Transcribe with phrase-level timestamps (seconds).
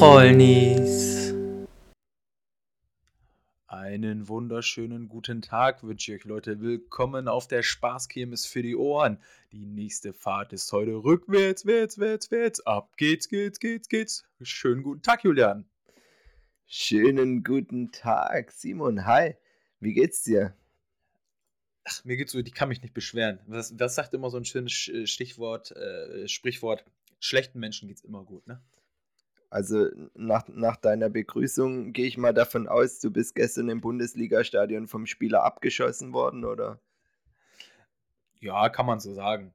[0.00, 1.34] Trollnis.
[3.66, 6.62] Einen wunderschönen guten Tag wünsche ich euch, Leute.
[6.62, 9.18] Willkommen auf der Spaßkirmes für die Ohren.
[9.52, 12.66] Die nächste Fahrt ist heute rückwärts, wärts, wärts, wärts.
[12.66, 14.24] Ab geht's, geht's, geht's, geht's.
[14.40, 15.66] Schönen guten Tag, Julian.
[16.66, 19.04] Schönen guten Tag, Simon.
[19.04, 19.34] Hi,
[19.80, 20.56] wie geht's dir?
[21.84, 23.38] Ach, mir geht's so, ich kann mich nicht beschweren.
[23.46, 26.86] Das, das sagt immer so ein schönes Stichwort, äh, Sprichwort.
[27.18, 28.62] Schlechten Menschen geht's immer gut, ne?
[29.50, 34.86] Also nach, nach deiner Begrüßung gehe ich mal davon aus, du bist gestern im Bundesliga-Stadion
[34.86, 36.80] vom Spieler abgeschossen worden, oder?
[38.38, 39.52] Ja, kann man so sagen.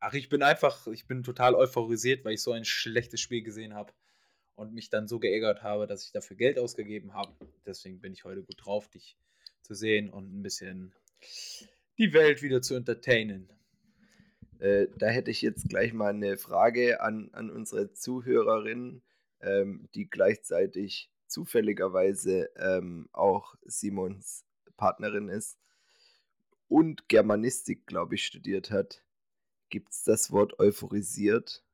[0.00, 3.72] Ach, ich bin einfach, ich bin total euphorisiert, weil ich so ein schlechtes Spiel gesehen
[3.72, 3.92] habe
[4.54, 7.32] und mich dann so geärgert habe, dass ich dafür Geld ausgegeben habe.
[7.64, 9.16] Deswegen bin ich heute gut drauf, dich
[9.62, 10.92] zu sehen und ein bisschen
[11.98, 13.48] die Welt wieder zu entertainen.
[14.58, 19.02] Äh, da hätte ich jetzt gleich mal eine Frage an, an unsere Zuhörerinnen,
[19.42, 24.44] ähm, die gleichzeitig zufälligerweise ähm, auch Simons
[24.76, 25.58] Partnerin ist
[26.68, 29.04] und Germanistik, glaube ich, studiert hat.
[29.68, 31.64] Gibt es das Wort euphorisiert?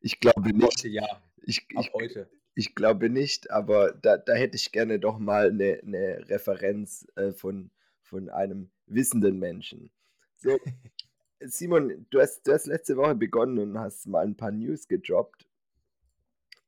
[0.00, 0.78] Ich glaube nicht.
[0.78, 1.06] Heute ja.
[1.42, 2.30] Ich, Ab ich, heute.
[2.54, 7.32] ich glaube nicht, aber da, da hätte ich gerne doch mal eine, eine Referenz äh,
[7.32, 7.70] von,
[8.02, 9.90] von einem wissenden Menschen.
[10.36, 10.58] So,
[11.40, 15.46] Simon, du hast, du hast letzte Woche begonnen und hast mal ein paar News gedroppt.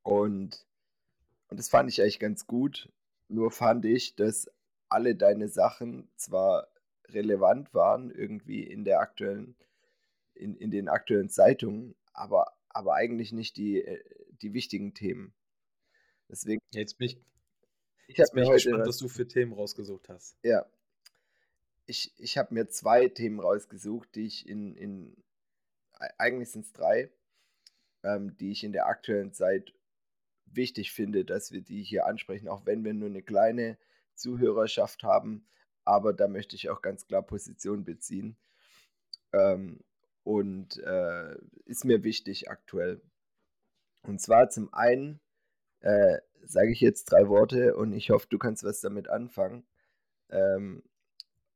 [0.03, 0.67] Und,
[1.49, 2.91] und das fand ich eigentlich ganz gut.
[3.29, 4.51] Nur fand ich, dass
[4.89, 6.69] alle deine Sachen zwar
[7.09, 9.57] relevant waren, irgendwie in der aktuellen,
[10.35, 14.03] in, in den aktuellen Zeitungen, aber, aber eigentlich nicht die, äh,
[14.43, 15.35] die wichtigen Themen.
[16.29, 17.19] Deswegen, Jetzt bin ich,
[18.07, 20.37] ich jetzt habe bin ich gespannt, was, was du für Themen rausgesucht hast.
[20.43, 20.67] ja,
[21.89, 25.17] ich, ich habe mir zwei Themen rausgesucht, die ich in, in
[26.01, 27.11] e- eigentlich sind es drei,
[28.05, 29.73] ähm, die ich in der aktuellen Zeit
[30.47, 33.79] wichtig finde, dass wir die hier ansprechen, auch wenn wir nur eine kleine
[34.15, 35.47] Zuhörerschaft haben.
[35.85, 38.37] Aber da möchte ich auch ganz klar Position beziehen.
[39.33, 39.81] Ähm,
[40.25, 43.01] und äh, ist mir wichtig aktuell.
[44.03, 45.21] Und zwar zum einen
[45.81, 49.67] äh, sage ich jetzt drei Worte und ich hoffe, du kannst was damit anfangen.
[50.31, 50.83] Ähm,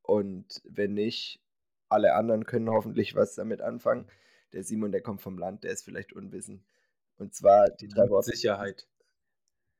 [0.03, 1.41] und wenn nicht,
[1.89, 4.07] alle anderen können hoffentlich was damit anfangen.
[4.53, 6.65] Der Simon, der kommt vom Land, der ist vielleicht unwissend.
[7.17, 8.31] Und zwar die drei Worte.
[8.31, 8.87] Sicherheit.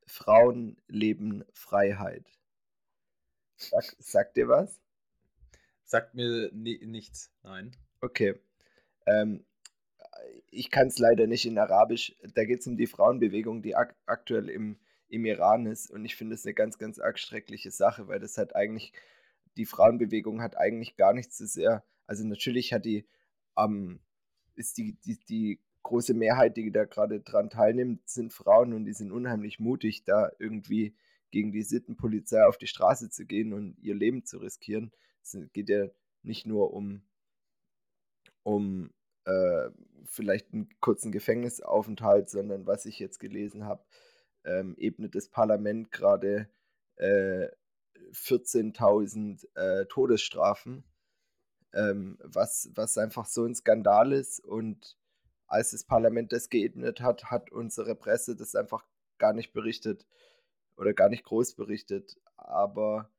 [0.07, 2.27] Frauen leben Freiheit.
[3.57, 4.81] Sag, sagt dir was?
[5.85, 7.31] Sagt mir ni nichts.
[7.43, 7.77] Nein.
[8.01, 8.41] Okay.
[9.07, 9.45] Ähm,
[10.51, 12.17] ich kann es leider nicht in Arabisch.
[12.35, 14.79] Da geht es um die Frauenbewegung, die ak aktuell im,
[15.09, 15.91] im Iran ist.
[15.91, 18.93] Und ich finde es eine ganz, ganz arg schreckliche Sache, weil das hat eigentlich,
[19.57, 21.85] die Frauenbewegung hat eigentlich gar nichts so sehr.
[22.07, 23.07] Also natürlich hat die,
[23.57, 24.01] ähm,
[24.55, 28.93] ist die, die, die große Mehrheit, die da gerade dran teilnimmt, sind Frauen und die
[28.93, 30.95] sind unheimlich mutig, da irgendwie
[31.31, 34.93] gegen die Sittenpolizei auf die Straße zu gehen und ihr Leben zu riskieren.
[35.23, 35.87] Es geht ja
[36.23, 37.03] nicht nur um,
[38.43, 38.91] um
[39.25, 39.71] äh,
[40.05, 43.85] vielleicht einen kurzen Gefängnisaufenthalt, sondern was ich jetzt gelesen habe,
[44.45, 46.49] ähm, ebnet das Parlament gerade
[46.97, 47.49] äh,
[48.13, 50.85] 14.000 äh, Todesstrafen,
[51.73, 54.41] ähm, was, was einfach so ein Skandal ist.
[54.41, 54.97] Und
[55.47, 58.85] als das Parlament das geebnet hat, hat unsere Presse das einfach
[59.19, 60.07] gar nicht berichtet
[60.77, 62.17] oder gar nicht groß berichtet.
[62.37, 63.11] Aber,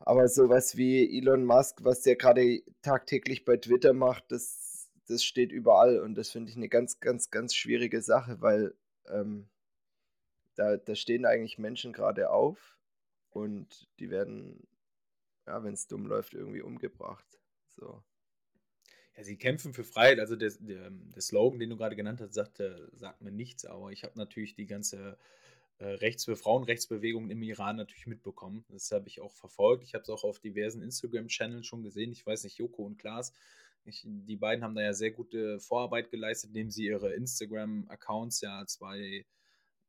[0.00, 5.52] aber sowas wie Elon Musk, was der gerade tagtäglich bei Twitter macht, das, das steht
[5.52, 8.74] überall und das finde ich eine ganz, ganz, ganz schwierige Sache, weil
[9.08, 9.48] ähm,
[10.54, 12.78] da, da stehen eigentlich Menschen gerade auf
[13.32, 14.66] und die werden,
[15.46, 17.26] ja, wenn es dumm läuft, irgendwie umgebracht.
[17.68, 18.02] So.
[19.16, 20.20] Ja, sie kämpfen für Freiheit.
[20.20, 23.64] Also der, der, der Slogan, den du gerade genannt hast, sagt, äh, sagt mir nichts,
[23.64, 25.18] aber ich habe natürlich die ganze
[25.78, 28.64] äh, Rechts Frauenrechtsbewegung im Iran natürlich mitbekommen.
[28.68, 29.84] Das habe ich auch verfolgt.
[29.84, 32.12] Ich habe es auch auf diversen Instagram-Channels schon gesehen.
[32.12, 33.32] Ich weiß nicht, Joko und Klaas.
[33.84, 38.64] Ich, die beiden haben da ja sehr gute Vorarbeit geleistet, indem sie ihre Instagram-Accounts ja
[38.66, 39.26] zwei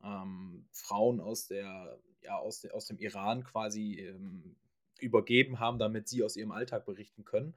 [0.04, 4.56] ähm, Frauen aus der, ja, aus, de, aus dem Iran quasi ähm,
[5.00, 7.56] übergeben haben, damit sie aus ihrem Alltag berichten können.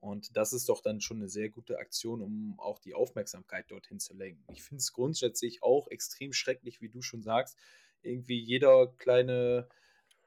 [0.00, 3.98] Und das ist doch dann schon eine sehr gute Aktion, um auch die Aufmerksamkeit dorthin
[3.98, 4.44] zu lenken.
[4.52, 7.58] Ich finde es grundsätzlich auch extrem schrecklich, wie du schon sagst.
[8.02, 9.68] Irgendwie jeder kleine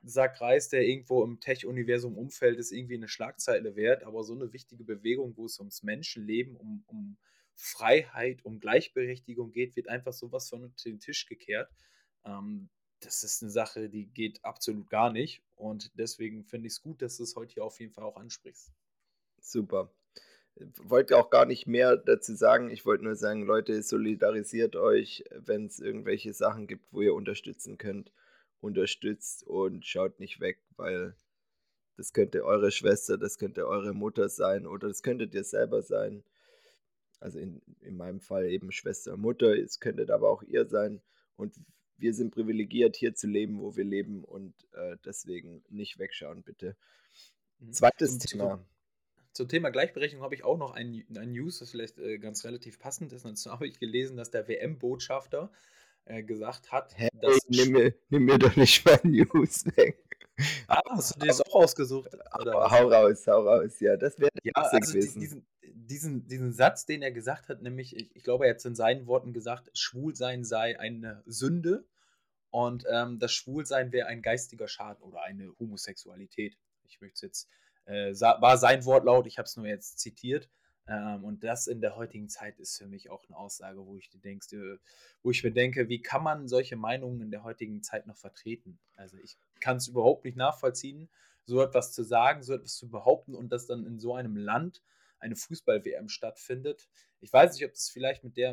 [0.01, 4.03] Sack Reis, der irgendwo im Tech-Universum umfällt, ist irgendwie eine Schlagzeile wert.
[4.03, 7.17] Aber so eine wichtige Bewegung, wo es ums Menschenleben, um, um
[7.55, 11.69] Freiheit, um Gleichberechtigung geht, wird einfach sowas von unter den Tisch gekehrt.
[12.25, 12.69] Ähm,
[13.01, 15.41] das ist eine Sache, die geht absolut gar nicht.
[15.55, 18.17] Und deswegen finde ich es gut, dass du es heute hier auf jeden Fall auch
[18.17, 18.71] ansprichst.
[19.41, 19.91] Super.
[20.83, 22.69] wollte auch gar nicht mehr dazu sagen.
[22.69, 27.77] Ich wollte nur sagen, Leute, solidarisiert euch, wenn es irgendwelche Sachen gibt, wo ihr unterstützen
[27.77, 28.11] könnt.
[28.61, 31.15] Unterstützt und schaut nicht weg, weil
[31.95, 36.23] das könnte eure Schwester, das könnte eure Mutter sein oder das könntet ihr selber sein.
[37.21, 41.01] Also in, in meinem Fall eben Schwester Mutter, es könntet aber auch ihr sein.
[41.37, 41.55] Und
[41.99, 46.75] wir sind privilegiert, hier zu leben, wo wir leben und äh, deswegen nicht wegschauen, bitte.
[47.59, 47.73] Mhm.
[47.73, 48.65] Zweites und Thema.
[49.31, 52.79] Zum Thema Gleichberechtigung habe ich auch noch ein, ein News, das vielleicht äh, ganz relativ
[52.79, 53.25] passend ist.
[53.25, 55.51] Und zwar habe ich gelesen, dass der WM-Botschafter
[56.05, 57.39] äh, gesagt hat, hey, dass.
[57.47, 60.03] Nimm mir, nimm mir doch nicht mein News weg.
[60.67, 62.09] Ah, hast du dir das auch ausgesucht?
[62.39, 63.79] Oder hau raus, hau raus.
[63.79, 65.19] Ja, das wäre ja, also gewesen.
[65.19, 65.45] Diesen,
[65.89, 69.07] diesen, diesen Satz, den er gesagt hat, nämlich, ich, ich glaube, er hat in seinen
[69.07, 71.85] Worten gesagt, Schwulsein sei eine Sünde
[72.51, 76.57] und ähm, das Schwulsein wäre ein geistiger Schaden oder eine Homosexualität.
[76.87, 77.49] Ich möchte es jetzt
[77.85, 80.49] äh, war sein Wortlaut, ich habe es nur jetzt zitiert.
[80.87, 84.09] Ähm, und das in der heutigen Zeit ist für mich auch eine Aussage, wo ich,
[84.11, 84.49] denkst,
[85.23, 88.79] wo ich mir denke, wie kann man solche Meinungen in der heutigen Zeit noch vertreten?
[88.95, 91.09] Also ich kann es überhaupt nicht nachvollziehen,
[91.45, 94.81] so etwas zu sagen, so etwas zu behaupten und dass dann in so einem Land
[95.19, 96.89] eine Fußball-WM stattfindet.
[97.19, 98.51] Ich weiß nicht, ob das vielleicht mit der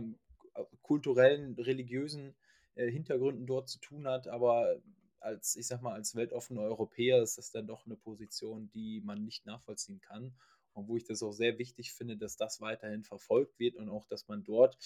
[0.55, 2.37] äh, kulturellen, religiösen
[2.75, 4.81] äh, Hintergründen dort zu tun hat, aber
[5.21, 9.25] als, ich sag mal, als weltoffener Europäer ist das dann doch eine Position, die man
[9.25, 10.37] nicht nachvollziehen kann.
[10.73, 14.05] Und wo ich das auch sehr wichtig finde, dass das weiterhin verfolgt wird und auch,
[14.05, 14.77] dass man dort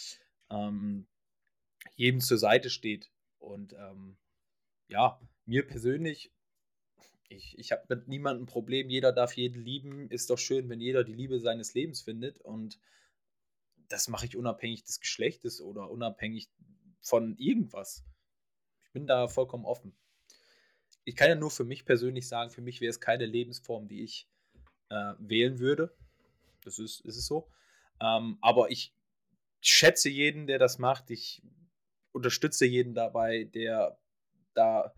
[0.48, 1.08] ähm,
[1.96, 3.10] jedem zur Seite steht.
[3.38, 4.16] Und ähm,
[4.88, 6.32] ja, mir persönlich,
[7.30, 10.10] ich, ich habe mit niemandem ein Problem, jeder darf jeden lieben.
[10.10, 12.38] Ist doch schön, wenn jeder die Liebe seines Lebens findet.
[12.38, 12.78] Und
[13.88, 16.50] das mache ich unabhängig des Geschlechtes oder unabhängig
[17.00, 18.04] von irgendwas.
[18.84, 19.96] Ich bin da vollkommen offen
[21.04, 24.02] ich kann ja nur für mich persönlich sagen, für mich wäre es keine Lebensform, die
[24.02, 24.28] ich
[24.90, 25.94] äh, wählen würde.
[26.62, 27.48] Das ist, ist es so.
[28.00, 28.94] Ähm, aber ich
[29.60, 31.10] schätze jeden, der das macht.
[31.10, 31.42] Ich
[32.12, 33.98] unterstütze jeden dabei, der
[34.54, 34.94] da,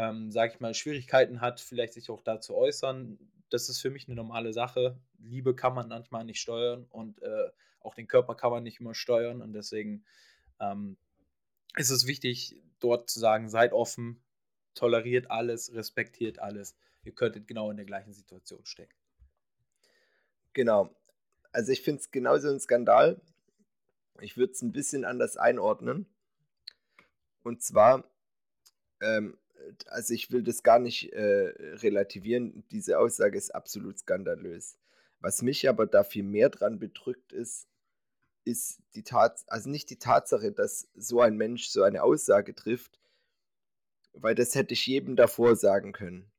[0.00, 3.18] ähm, sage ich mal, Schwierigkeiten hat, vielleicht sich auch da zu äußern.
[3.50, 4.98] Das ist für mich eine normale Sache.
[5.18, 7.50] Liebe kann man manchmal nicht steuern und äh,
[7.80, 9.42] auch den Körper kann man nicht immer steuern.
[9.42, 10.04] Und deswegen
[10.58, 10.96] ähm,
[11.76, 14.22] ist es wichtig, dort zu sagen, seid offen,
[14.74, 16.76] toleriert alles, respektiert alles.
[17.02, 18.96] Ihr könntet genau in der gleichen Situation stecken.
[20.54, 20.94] Genau.
[21.52, 23.20] Also ich finde es genauso ein Skandal.
[24.20, 26.06] Ich würde es ein bisschen anders einordnen.
[27.42, 28.04] Und zwar,
[29.02, 29.36] ähm,
[29.86, 31.52] also ich will das gar nicht äh,
[31.82, 32.64] relativieren.
[32.70, 34.78] Diese Aussage ist absolut skandalös.
[35.20, 37.68] Was mich aber da viel mehr dran bedrückt ist,
[38.44, 42.98] ist die Tat, also nicht die Tatsache, dass so ein Mensch so eine Aussage trifft,
[44.12, 46.30] weil das hätte ich jedem davor sagen können,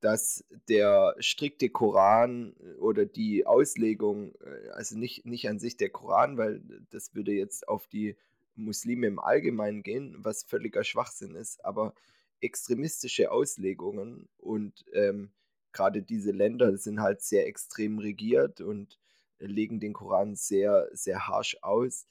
[0.00, 5.90] dass der strikte Koran äh, oder die Auslegung, äh, also nicht, nicht an sich der
[5.90, 8.16] Koran, weil das würde jetzt auf die
[8.54, 11.94] Muslime im Allgemeinen gehen, was völliger Schwachsinn ist, aber
[12.40, 15.32] extremistische Auslegungen und ähm,
[15.72, 18.98] gerade diese Länder sind halt sehr extrem regiert und
[19.38, 22.06] legen den Koran sehr, sehr harsch aus.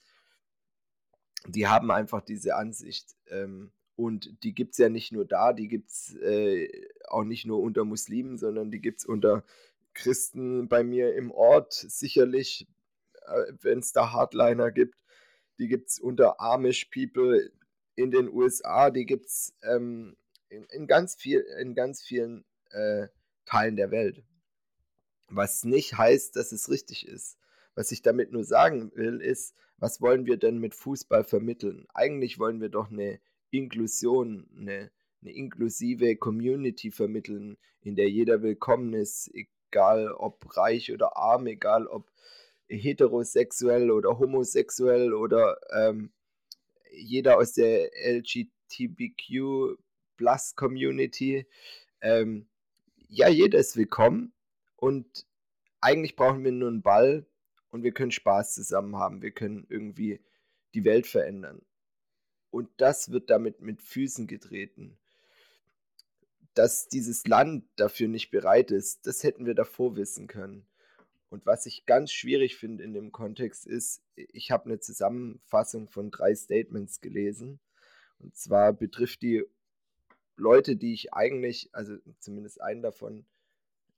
[1.46, 3.16] Die haben einfach diese Ansicht.
[3.28, 6.68] Ähm, und die gibt es ja nicht nur da, die gibt es äh,
[7.08, 9.44] auch nicht nur unter Muslimen, sondern die gibt es unter
[9.94, 12.66] Christen bei mir im Ort sicherlich,
[13.26, 14.96] äh, wenn es da Hardliner gibt.
[15.62, 17.52] Die gibt es unter Amish People
[17.94, 20.16] in den USA, die gibt es ähm,
[20.48, 23.06] in, in, ganz viel, in ganz vielen äh,
[23.44, 24.24] Teilen der Welt.
[25.28, 27.38] Was nicht heißt, dass es richtig ist.
[27.76, 31.86] Was ich damit nur sagen will, ist, was wollen wir denn mit Fußball vermitteln?
[31.94, 34.90] Eigentlich wollen wir doch eine Inklusion, eine,
[35.20, 41.86] eine inklusive Community vermitteln, in der jeder willkommen ist, egal ob reich oder arm, egal
[41.86, 42.10] ob
[42.76, 46.12] heterosexuell oder homosexuell oder ähm,
[46.92, 49.78] jeder aus der LGBTQ
[50.16, 51.46] Plus Community.
[52.00, 52.48] Ähm,
[53.08, 54.32] ja, jeder ist willkommen
[54.76, 55.26] und
[55.80, 57.26] eigentlich brauchen wir nur einen Ball
[57.70, 59.22] und wir können Spaß zusammen haben.
[59.22, 60.20] Wir können irgendwie
[60.74, 61.62] die Welt verändern.
[62.50, 64.98] Und das wird damit mit Füßen getreten.
[66.54, 70.66] Dass dieses Land dafür nicht bereit ist, das hätten wir davor wissen können.
[71.32, 76.10] Und was ich ganz schwierig finde in dem Kontext ist, ich habe eine Zusammenfassung von
[76.10, 77.58] drei Statements gelesen.
[78.18, 79.42] Und zwar betrifft die
[80.36, 83.24] Leute, die ich eigentlich, also zumindest einen davon,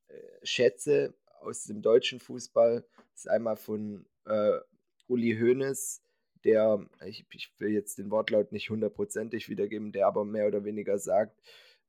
[0.06, 0.14] äh,
[0.44, 2.86] schätze aus dem deutschen Fußball.
[3.10, 4.60] Das ist einmal von äh,
[5.08, 6.02] Uli Hoeneß,
[6.44, 11.00] der, ich, ich will jetzt den Wortlaut nicht hundertprozentig wiedergeben, der aber mehr oder weniger
[11.00, 11.36] sagt,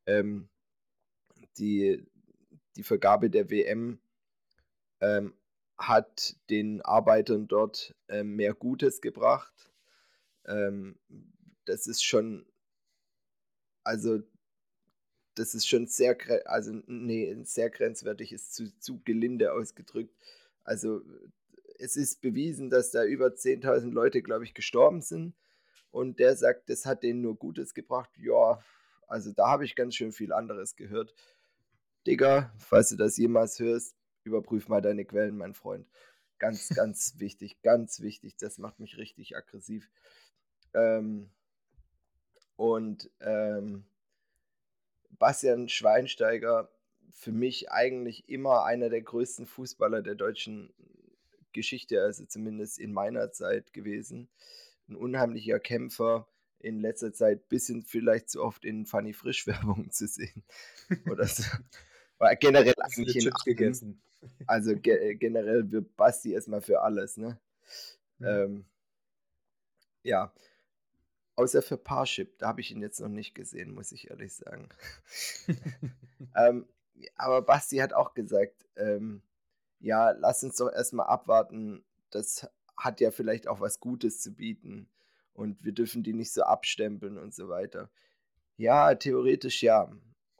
[0.08, 0.50] ähm,
[1.60, 2.04] die,
[2.78, 4.00] die Vergabe der WM
[5.02, 5.34] ähm,
[5.78, 9.72] hat den Arbeitern dort äh, mehr Gutes gebracht.
[10.46, 11.00] Ähm,
[11.66, 12.46] das ist schon,
[13.84, 14.22] also
[15.36, 20.16] das ist schon sehr, also nee, sehr grenzwertig ist zu, zu gelinde ausgedrückt.
[20.64, 21.02] Also
[21.78, 25.36] es ist bewiesen, dass da über 10.000 Leute, glaube ich, gestorben sind.
[25.92, 28.10] Und der sagt, das hat denen nur Gutes gebracht.
[28.18, 28.62] Ja,
[29.08, 31.14] also da habe ich ganz schön viel anderes gehört.
[32.08, 33.96] Digga, falls du das jemals hörst,
[34.26, 35.88] überprüf mal deine Quellen, mein Freund.
[36.40, 38.36] Ganz, ganz wichtig, ganz wichtig.
[38.38, 39.90] Das macht mich richtig aggressiv.
[40.74, 41.30] Ähm,
[42.56, 43.86] und ähm,
[45.12, 46.70] Bastian Schweinsteiger,
[47.12, 50.74] für mich eigentlich immer einer der größten Fußballer der deutschen
[51.54, 54.30] Geschichte, also zumindest in meiner Zeit gewesen.
[54.88, 56.28] Ein unheimlicher Kämpfer,
[56.60, 60.44] in letzter Zeit ein bisschen vielleicht zu oft in Fanny Frisch Werbung zu sehen.
[61.10, 61.44] Oder so.
[62.18, 64.02] War generell eigentlich Chips gegessen.
[64.48, 67.40] Also ge generell wird Basti erstmal für alles, ne?
[68.20, 68.26] Mhm.
[68.26, 68.66] Ähm,
[70.04, 70.34] ja.
[71.36, 74.70] Außer für Parship, da habe ich ihn jetzt noch nicht gesehen, muss ich ehrlich sagen.
[76.36, 76.66] ähm,
[77.18, 79.22] aber Basti hat auch gesagt, ähm,
[79.80, 81.84] ja, lass uns doch erstmal abwarten.
[82.10, 84.90] Das hat ja vielleicht auch was Gutes zu bieten.
[85.34, 87.90] Und wir dürfen die nicht so abstempeln und so weiter.
[88.56, 89.92] Ja, theoretisch ja.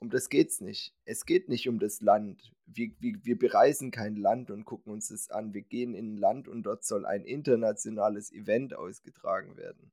[0.06, 0.94] Um das geht's nicht.
[1.06, 2.54] Es geht nicht um das Land.
[2.68, 5.56] Wir, wir, wir bereisen kein Land und gucken uns das an.
[5.56, 9.92] Wir gehen in ein Land und dort soll ein internationales Event ausgetragen werden.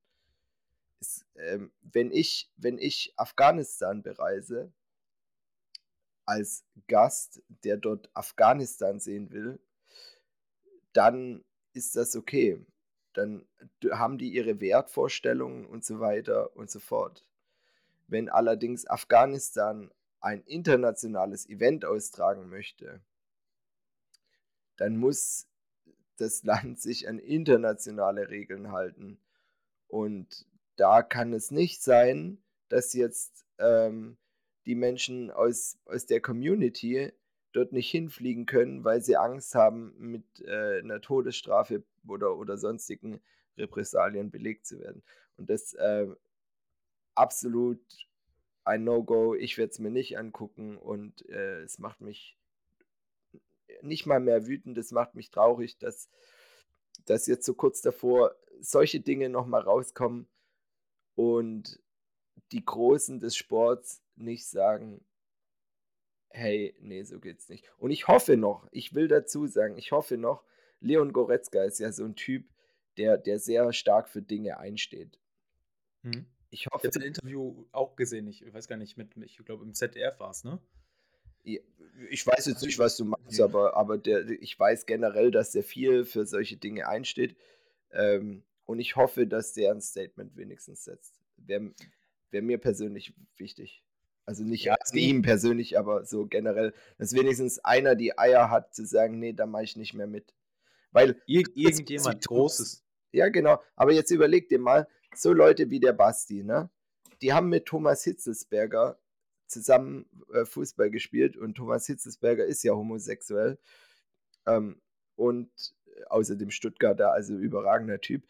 [1.01, 4.71] Es, ähm, wenn, ich, wenn ich Afghanistan bereise,
[6.25, 9.59] als Gast, der dort Afghanistan sehen will,
[10.93, 11.43] dann
[11.73, 12.63] ist das okay.
[13.13, 13.47] Dann
[13.89, 17.25] haben die ihre Wertvorstellungen und so weiter und so fort.
[18.07, 19.89] Wenn allerdings Afghanistan
[20.23, 23.01] ein internationales Event austragen möchte,
[24.77, 25.47] dann muss
[26.17, 29.19] das Land sich an internationale Regeln halten.
[29.87, 34.17] Und da kann es nicht sein, dass jetzt ähm,
[34.65, 37.11] die Menschen aus, aus der Community
[37.51, 43.21] dort nicht hinfliegen können, weil sie Angst haben, mit äh, einer Todesstrafe oder, oder sonstigen
[43.57, 45.03] Repressalien belegt zu werden.
[45.35, 46.07] Und das äh,
[47.13, 47.81] absolut
[48.65, 49.35] ein No-Go.
[49.35, 52.37] Ich werde es mir nicht angucken und äh, es macht mich
[53.81, 56.09] nicht mal mehr wütend, es macht mich traurig, dass,
[57.05, 60.27] dass jetzt so kurz davor solche Dinge nochmal rauskommen
[61.15, 61.79] und
[62.51, 65.03] die Großen des Sports nicht sagen,
[66.29, 67.65] hey, nee, so geht's nicht.
[67.77, 70.43] Und ich hoffe noch, ich will dazu sagen, ich hoffe noch,
[70.79, 72.45] Leon Goretzka ist ja so ein Typ,
[72.97, 75.19] der, der sehr stark für Dinge einsteht.
[76.01, 76.25] Hm.
[76.53, 76.87] Ich hoffe.
[76.87, 80.19] Ich habe ein Interview auch gesehen, ich weiß gar nicht, mit, ich glaube im ZDF
[80.19, 80.59] war es, ne?
[81.43, 83.45] Ich weiß jetzt nicht, was du meinst, ja.
[83.45, 87.35] aber, aber der, ich weiß generell, dass er viel für solche Dinge einsteht.
[87.91, 91.19] Ähm, und ich hoffe, dass der ein Statement wenigstens setzt.
[91.37, 91.73] Wäre
[92.29, 93.83] wär mir persönlich wichtig.
[94.25, 98.73] Also nicht ja, also ihm persönlich, aber so generell, dass wenigstens einer die Eier hat
[98.73, 100.33] zu sagen, nee, da mache ich nicht mehr mit.
[100.91, 102.85] Weil Ir irgendjemand Großes.
[103.11, 103.61] Ja, genau.
[103.75, 106.69] Aber jetzt überleg dir mal, so Leute wie der Basti, ne?
[107.21, 108.99] Die haben mit Thomas Hitzelsberger
[109.47, 113.57] zusammen äh, Fußball gespielt und Thomas Hitzelsberger ist ja homosexuell.
[114.45, 114.81] Ähm,
[115.15, 115.51] und
[116.09, 118.23] außerdem Stuttgarter, also überragender Typ.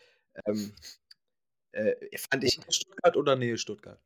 [0.45, 0.73] Ähm,
[1.71, 2.59] äh, fand ich.
[2.69, 3.99] Stuttgart oder Nähe Stuttgart?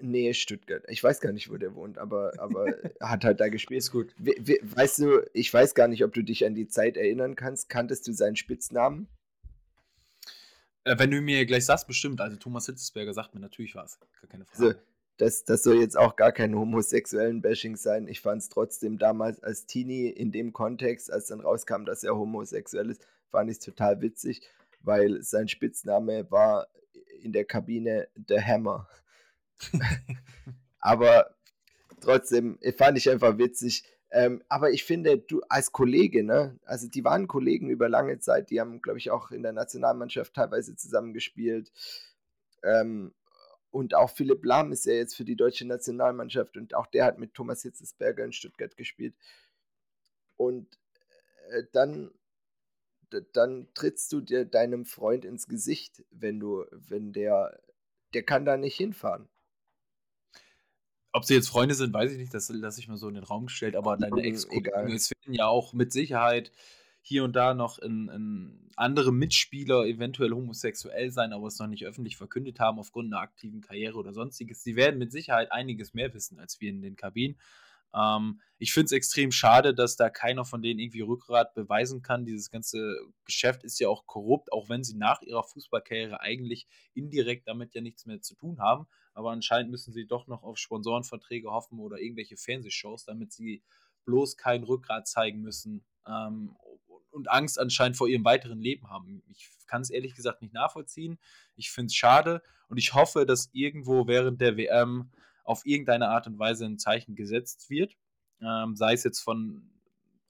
[0.00, 0.84] Nähe Stuttgart.
[0.88, 2.66] Ich weiß gar nicht, wo der wohnt, aber, aber
[3.00, 3.78] hat halt da gespielt.
[3.78, 4.14] Ist gut.
[4.18, 7.36] We, we, weißt du, ich weiß gar nicht, ob du dich an die Zeit erinnern
[7.36, 7.68] kannst.
[7.68, 9.08] Kanntest du seinen Spitznamen?
[10.84, 12.20] Äh, wenn du mir gleich sagst, bestimmt.
[12.20, 13.98] Also Thomas Hitzesberger sagt mir natürlich was.
[14.20, 14.68] Gar keine Frage.
[14.68, 14.80] Also,
[15.18, 18.08] das, das soll jetzt auch gar kein homosexuellen Bashing sein.
[18.08, 22.16] Ich fand es trotzdem damals als Teenie in dem Kontext, als dann rauskam, dass er
[22.16, 24.40] homosexuell ist, fand ich es total witzig,
[24.80, 26.68] weil sein Spitzname war
[27.20, 28.88] in der Kabine The Hammer.
[30.80, 31.34] aber
[32.00, 33.84] trotzdem fand ich einfach witzig.
[34.12, 38.50] Ähm, aber ich finde, du als Kollege, ne, also die waren Kollegen über lange Zeit,
[38.50, 41.70] die haben, glaube ich, auch in der Nationalmannschaft teilweise zusammengespielt.
[42.64, 43.14] Ähm,
[43.70, 47.18] und auch Philipp Lahm ist ja jetzt für die deutsche Nationalmannschaft und auch der hat
[47.18, 49.14] mit Thomas Hitzesberger in Stuttgart gespielt.
[50.36, 50.66] Und
[51.50, 52.10] äh, dann,
[53.32, 57.60] dann trittst du dir deinem Freund ins Gesicht, wenn du, wenn der,
[58.12, 59.28] der kann da nicht hinfahren.
[61.12, 63.24] Ob sie jetzt Freunde sind, weiß ich nicht, das lasse ich mal so in den
[63.24, 66.52] Raum gestellt, aber deine ex es werden ja auch mit Sicherheit
[67.02, 71.84] hier und da noch in, in andere Mitspieler eventuell homosexuell sein, aber es noch nicht
[71.84, 74.62] öffentlich verkündet haben aufgrund einer aktiven Karriere oder sonstiges.
[74.62, 77.36] Sie werden mit Sicherheit einiges mehr wissen als wir in den Kabinen.
[77.94, 82.26] Ähm, ich finde es extrem schade, dass da keiner von denen irgendwie Rückgrat beweisen kann.
[82.26, 87.48] Dieses ganze Geschäft ist ja auch korrupt, auch wenn sie nach ihrer Fußballkarriere eigentlich indirekt
[87.48, 88.86] damit ja nichts mehr zu tun haben.
[89.14, 93.62] Aber anscheinend müssen sie doch noch auf Sponsorenverträge hoffen oder irgendwelche Fernsehshows, damit sie
[94.04, 96.56] bloß kein Rückgrat zeigen müssen ähm,
[97.10, 99.22] und Angst anscheinend vor ihrem weiteren Leben haben.
[99.30, 101.18] Ich kann es ehrlich gesagt nicht nachvollziehen.
[101.56, 105.10] Ich finde es schade und ich hoffe, dass irgendwo während der WM
[105.50, 107.96] auf irgendeine Art und Weise ein Zeichen gesetzt wird.
[108.40, 109.68] Ähm, sei es jetzt von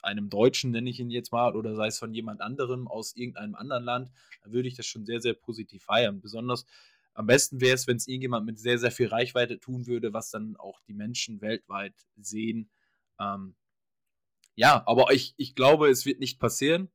[0.00, 3.54] einem Deutschen, nenne ich ihn jetzt mal, oder sei es von jemand anderem aus irgendeinem
[3.54, 4.10] anderen Land,
[4.42, 6.22] dann würde ich das schon sehr, sehr positiv feiern.
[6.22, 6.64] Besonders
[7.12, 10.30] am besten wäre es, wenn es irgendjemand mit sehr, sehr viel Reichweite tun würde, was
[10.30, 12.70] dann auch die Menschen weltweit sehen.
[13.18, 13.54] Ähm,
[14.54, 16.88] ja, aber ich, ich glaube, es wird nicht passieren,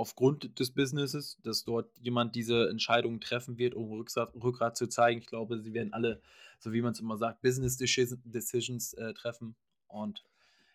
[0.00, 5.20] aufgrund des Businesses, dass dort jemand diese Entscheidungen treffen wird, um Rückgrat, Rückgrat zu zeigen.
[5.20, 6.22] Ich glaube, sie werden alle,
[6.58, 9.56] so wie man es immer sagt, Business Decisions äh, treffen.
[9.88, 10.24] Und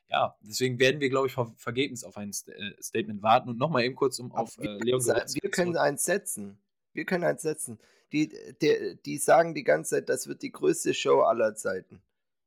[0.10, 3.50] ja, deswegen werden wir, glaube ich, ver vergebens auf ein äh, Statement warten.
[3.50, 6.60] Und nochmal eben kurz, um auf äh, Leon Wir können eins setzen.
[6.94, 7.79] Wir können eins setzen.
[8.12, 8.29] Die,
[8.62, 12.00] die, die sagen die ganze Zeit, das wird die größte Show aller Zeiten.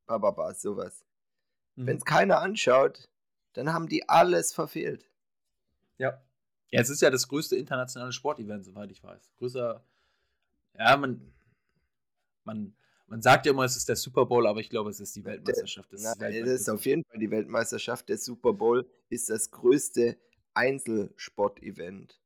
[0.06, 1.04] Bababa, sowas.
[1.74, 1.86] Mhm.
[1.88, 3.08] Wenn es keiner anschaut,
[3.54, 5.10] dann haben die alles verfehlt.
[5.96, 6.22] Ja.
[6.70, 9.32] Ja, es ist ja das größte internationale Sportevent, soweit ich weiß.
[9.36, 9.82] Größer,
[10.78, 11.32] ja, man,
[12.44, 12.74] man,
[13.06, 15.24] man sagt ja immer, es ist der Super Bowl, aber ich glaube, es ist die
[15.24, 15.92] Weltmeisterschaft.
[15.92, 18.08] Das, der, ist, na, das ist auf jeden Fall die Weltmeisterschaft.
[18.08, 20.18] Der Super Bowl ist das größte
[20.54, 22.20] Einzelsportevent.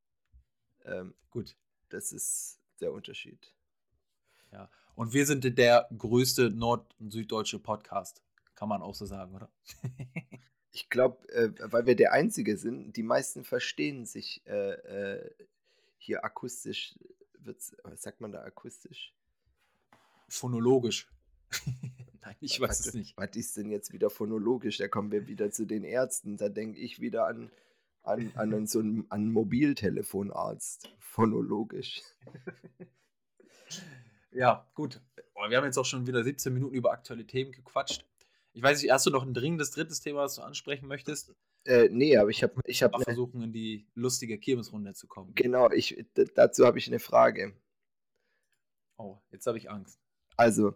[0.84, 1.56] Ähm, Gut.
[1.88, 3.54] Das ist der Unterschied.
[4.50, 8.22] Ja, und wir sind der größte nord- und süddeutsche Podcast.
[8.54, 9.50] Kann man auch so sagen, oder?
[10.72, 15.30] Ich glaube, äh, weil wir der Einzige sind, die meisten verstehen sich äh, äh,
[15.98, 16.98] hier akustisch.
[17.38, 19.14] Wird's, was sagt man da akustisch?
[20.28, 21.08] Phonologisch.
[22.22, 23.16] Nein, ich weiß was, es nicht.
[23.18, 24.78] Was ist denn jetzt wieder phonologisch?
[24.78, 26.38] Da kommen wir wieder zu den Ärzten.
[26.38, 27.50] Da denke ich wieder an,
[28.02, 30.88] an, an so einen, an Mobiltelefonarzt.
[30.98, 32.02] Phonologisch.
[34.32, 35.00] Ja, gut.
[35.48, 38.06] Wir haben jetzt auch schon wieder 17 Minuten über aktuelle Themen gequatscht.
[38.54, 41.34] Ich weiß nicht, hast du noch ein dringendes drittes Thema, was du ansprechen möchtest?
[41.64, 42.60] Äh, nee, aber ich habe.
[42.66, 45.34] Ich hab ne versuchen, in die lustige Kirmesrunde zu kommen.
[45.34, 47.56] Genau, ich, dazu habe ich eine Frage.
[48.98, 49.98] Oh, jetzt habe ich Angst.
[50.36, 50.74] Also,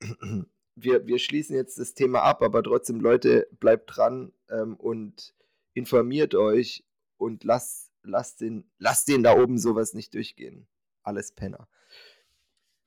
[0.74, 5.34] wir, wir schließen jetzt das Thema ab, aber trotzdem, Leute, bleibt dran ähm, und
[5.74, 6.84] informiert euch
[7.18, 10.66] und lasst, lasst, den, lasst den da oben sowas nicht durchgehen.
[11.02, 11.68] Alles Penner.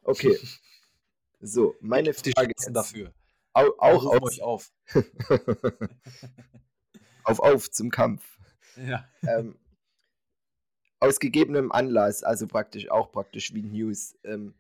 [0.02, 0.38] Okay.
[1.40, 3.14] So, meine Frage ist dafür.
[3.58, 4.22] Au, auch auf.
[4.22, 4.72] euch auf.
[7.24, 8.38] auf, auf zum Kampf.
[8.76, 9.10] Ja.
[9.24, 9.58] Ähm,
[11.00, 14.54] aus gegebenem Anlass, also praktisch auch praktisch wie News, ähm,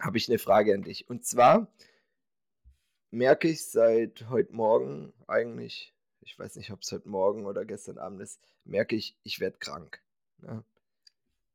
[0.00, 1.10] habe ich eine Frage an dich.
[1.10, 1.66] Und zwar
[3.10, 7.98] merke ich seit heute Morgen eigentlich, ich weiß nicht, ob es heute Morgen oder gestern
[7.98, 10.00] Abend ist, merke ich, ich werde krank.
[10.38, 10.62] Ne?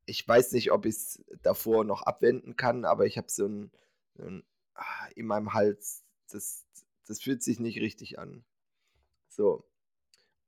[0.05, 3.71] Ich weiß nicht, ob ich es davor noch abwenden kann, aber ich habe so ein,
[4.15, 6.65] so ein ah, in meinem Hals das,
[7.05, 8.45] das fühlt sich nicht richtig an.
[9.27, 9.69] So.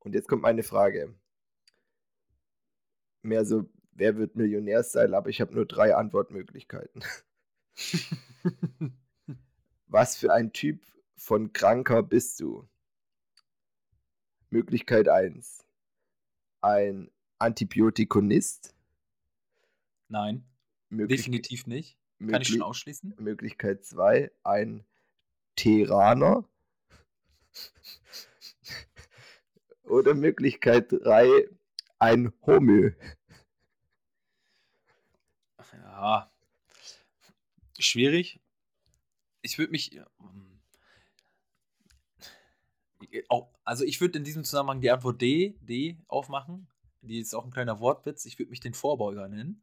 [0.00, 1.14] Und jetzt kommt meine Frage.
[3.22, 7.04] Mehr so, wer wird Millionär-Style, aber ich habe nur drei Antwortmöglichkeiten.
[9.86, 10.84] Was für ein Typ
[11.16, 12.68] von Kranker bist du?
[14.50, 15.64] Möglichkeit 1.
[16.60, 18.74] Ein Antibiotikonist?
[20.08, 20.44] Nein.
[20.88, 21.98] Möglich definitiv nicht.
[22.18, 23.14] Kann ich schon ausschließen?
[23.18, 24.30] Möglichkeit 2.
[24.44, 24.84] Ein
[25.56, 26.48] Teraner.
[29.84, 31.48] Oder Möglichkeit 3,
[31.98, 32.92] ein Homö.
[35.72, 36.32] Ja,
[37.78, 38.40] schwierig.
[39.42, 40.00] Ich würde mich.
[43.64, 46.68] Also ich würde in diesem Zusammenhang die Antwort D, D aufmachen.
[47.02, 48.24] Die ist auch ein kleiner Wortwitz.
[48.24, 49.62] Ich würde mich den Vorbeuger nennen.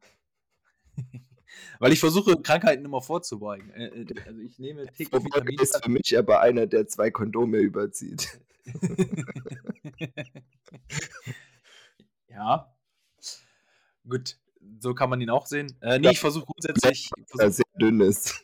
[1.78, 3.70] Weil ich versuche, Krankheiten immer vorzubeugen.
[3.70, 5.62] Äh, äh, also ich nehme täglich Vitamine.
[5.62, 8.40] ist für mich aber einer, der zwei Kondome überzieht.
[12.28, 12.74] ja.
[14.08, 14.38] Gut,
[14.78, 15.76] so kann man ihn auch sehen.
[15.80, 17.10] Äh, nee, ich versuche grundsätzlich.
[17.16, 18.42] Ich versuch, sehr dünn ist.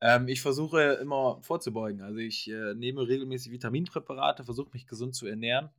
[0.00, 2.02] Ähm, ich versuche immer vorzubeugen.
[2.02, 5.70] Also ich äh, nehme regelmäßig Vitaminpräparate, versuche mich gesund zu ernähren.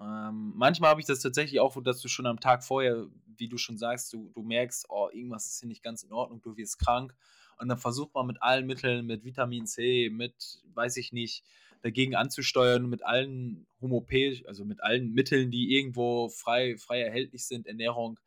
[0.00, 3.58] Ähm, manchmal habe ich das tatsächlich auch, dass du schon am Tag vorher, wie du
[3.58, 6.78] schon sagst, du, du merkst, oh, irgendwas ist hier nicht ganz in Ordnung, du wirst
[6.78, 7.14] krank.
[7.58, 11.44] Und dann versucht man mit allen Mitteln, mit Vitamin C, mit, weiß ich nicht,
[11.82, 17.66] dagegen anzusteuern, mit allen homopäisch, also mit allen Mitteln, die irgendwo frei, frei erhältlich sind,
[17.66, 18.18] Ernährung.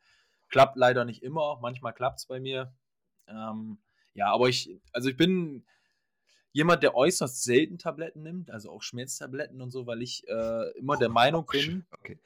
[0.48, 2.72] Klappt leider nicht immer, manchmal klappt es bei mir.
[3.26, 3.78] Ähm,
[4.12, 5.64] ja, aber ich, also ich bin,
[6.54, 10.96] jemand, der äußerst selten Tabletten nimmt, also auch Schmerztabletten und so, weil ich äh, immer
[10.96, 11.84] der Meinung bin.
[11.90, 12.18] Okay.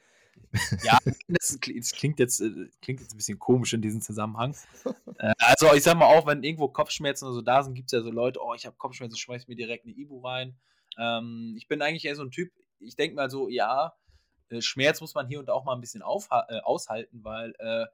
[0.83, 4.55] Ja, das, das, klingt, jetzt, äh, klingt jetzt ein bisschen komisch in diesem Zusammenhang.
[5.21, 7.91] Äh, also ich sag mal auch, wenn irgendwo Kopfschmerzen oder so da sind, gibt es
[7.91, 10.55] ja so Leute, oh, ich habe Kopfschmerzen, schmeiß mir direkt eine Ibu rein.
[10.97, 13.95] Ähm, ich bin eigentlich eher so ein Typ, ich denke mal so, ja,
[14.47, 17.53] äh, Schmerz muss man hier und da auch mal ein bisschen auf, äh, aushalten, weil
[17.59, 17.85] äh,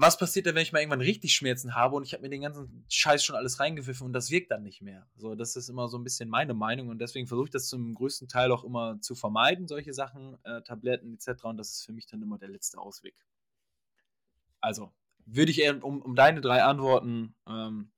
[0.00, 2.40] was passiert denn, wenn ich mal irgendwann richtig Schmerzen habe und ich habe mir den
[2.40, 5.06] ganzen Scheiß schon alles reingepfiffen und das wirkt dann nicht mehr?
[5.16, 7.94] So, das ist immer so ein bisschen meine Meinung und deswegen versuche ich das zum
[7.94, 11.44] größten Teil auch immer zu vermeiden, solche Sachen, äh, Tabletten etc.
[11.44, 13.14] Und das ist für mich dann immer der letzte Ausweg.
[14.60, 14.92] Also,
[15.26, 17.90] würde ich eher, um, um deine drei Antworten, ähm,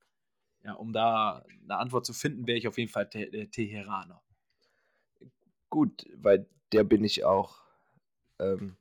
[0.63, 4.21] ja, um da eine Antwort zu finden, wäre ich auf jeden Fall Te äh, Teheraner.
[5.69, 7.61] Gut, weil der bin ich auch.
[8.39, 8.77] Ähm,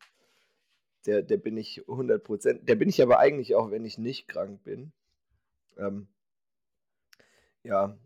[1.07, 2.65] der, der bin ich 100%.
[2.65, 4.93] Der bin ich aber eigentlich auch, wenn ich nicht krank bin.
[5.77, 6.09] Ähm,
[7.65, 7.97] ja,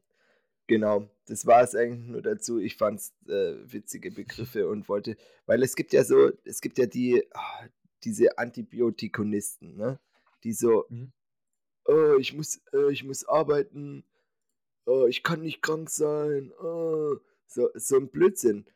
[0.67, 1.09] genau.
[1.27, 2.59] Das war es eigentlich nur dazu.
[2.59, 6.79] Ich fand es äh, witzige Begriffe und wollte, weil es gibt ja so, es gibt
[6.79, 7.67] ja die, oh,
[8.05, 9.99] diese Antibiotikonisten, ne?
[10.45, 11.13] Die so, mhm.
[11.87, 14.05] oh, ich muss, äh, ich muss arbeiten,
[14.87, 17.17] oh, ich kann nicht krank sein, oh.
[17.47, 18.67] so, so ein Blödsinn.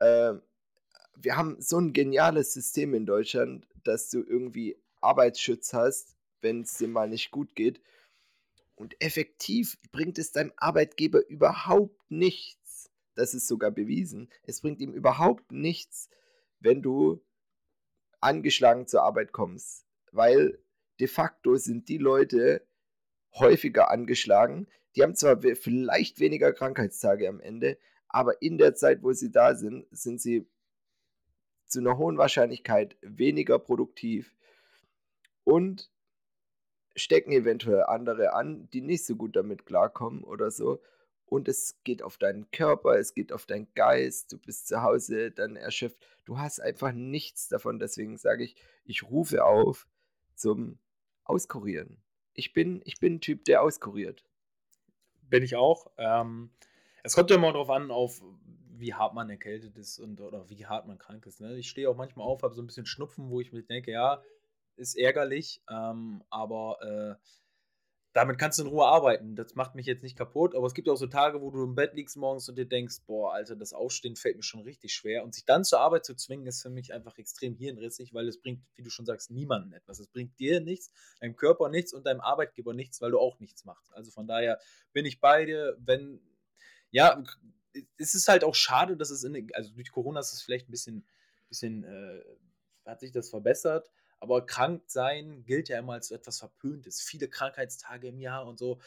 [0.00, 0.40] Ähm,
[1.20, 6.74] wir haben so ein geniales System in Deutschland, dass du irgendwie Arbeitsschutz hast, wenn es
[6.74, 7.80] dir mal nicht gut geht.
[8.76, 12.90] Und effektiv bringt es deinem Arbeitgeber überhaupt nichts.
[13.14, 14.30] Das ist sogar bewiesen.
[14.44, 16.08] Es bringt ihm überhaupt nichts,
[16.60, 17.20] wenn du
[18.20, 19.84] angeschlagen zur Arbeit kommst.
[20.12, 20.62] Weil
[21.00, 22.64] de facto sind die Leute
[23.34, 24.68] häufiger angeschlagen.
[24.94, 27.78] Die haben zwar vielleicht weniger Krankheitstage am Ende,
[28.08, 30.48] aber in der Zeit, wo sie da sind, sind sie
[31.68, 34.34] zu einer hohen Wahrscheinlichkeit weniger produktiv
[35.44, 35.90] und
[36.96, 40.82] stecken eventuell andere an, die nicht so gut damit klarkommen oder so.
[41.24, 45.30] Und es geht auf deinen Körper, es geht auf deinen Geist, du bist zu Hause
[45.30, 46.06] dann erschöpft.
[46.24, 47.78] Du hast einfach nichts davon.
[47.78, 49.86] Deswegen sage ich, ich rufe auf
[50.34, 50.78] zum
[51.24, 52.02] Auskurieren.
[52.32, 54.24] Ich bin, ich bin ein Typ, der auskuriert.
[55.22, 55.90] Bin ich auch.
[55.98, 56.50] Ähm,
[57.02, 58.22] es kommt ja immer darauf an, auf
[58.78, 61.40] wie hart man erkältet ist und oder wie hart man krank ist.
[61.40, 61.56] Ne?
[61.56, 64.22] Ich stehe auch manchmal auf, habe so ein bisschen Schnupfen, wo ich mir denke, ja,
[64.76, 67.24] ist ärgerlich, ähm, aber äh,
[68.18, 69.36] damit kannst du in Ruhe arbeiten.
[69.36, 71.74] Das macht mich jetzt nicht kaputt, aber es gibt auch so Tage, wo du im
[71.74, 75.22] Bett liegst morgens und dir denkst, boah, Alter, das Aufstehen fällt mir schon richtig schwer.
[75.22, 78.40] Und sich dann zur Arbeit zu zwingen, ist für mich einfach extrem hirnrissig, weil es
[78.40, 80.00] bringt, wie du schon sagst, niemanden etwas.
[80.00, 83.64] Es bringt dir nichts, deinem Körper nichts und deinem Arbeitgeber nichts, weil du auch nichts
[83.64, 83.92] machst.
[83.94, 84.58] Also von daher
[84.92, 86.20] bin ich bei dir, wenn,
[86.90, 87.22] ja,
[87.98, 90.72] es ist halt auch schade, dass es in, also durch Corona ist es vielleicht ein
[90.72, 91.06] bisschen,
[91.48, 92.22] bisschen äh,
[92.84, 97.00] hat sich das verbessert, aber krank sein gilt ja immer als so etwas Verpöntes.
[97.02, 98.80] Viele Krankheitstage im Jahr und so.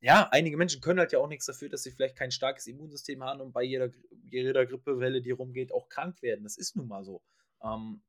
[0.00, 3.22] Ja, einige Menschen können halt ja auch nichts dafür, dass sie vielleicht kein starkes Immunsystem
[3.22, 3.90] haben und bei jeder,
[4.30, 6.44] jeder Grippewelle, die rumgeht, auch krank werden.
[6.44, 7.22] Das ist nun mal so.
[7.62, 8.02] Ähm,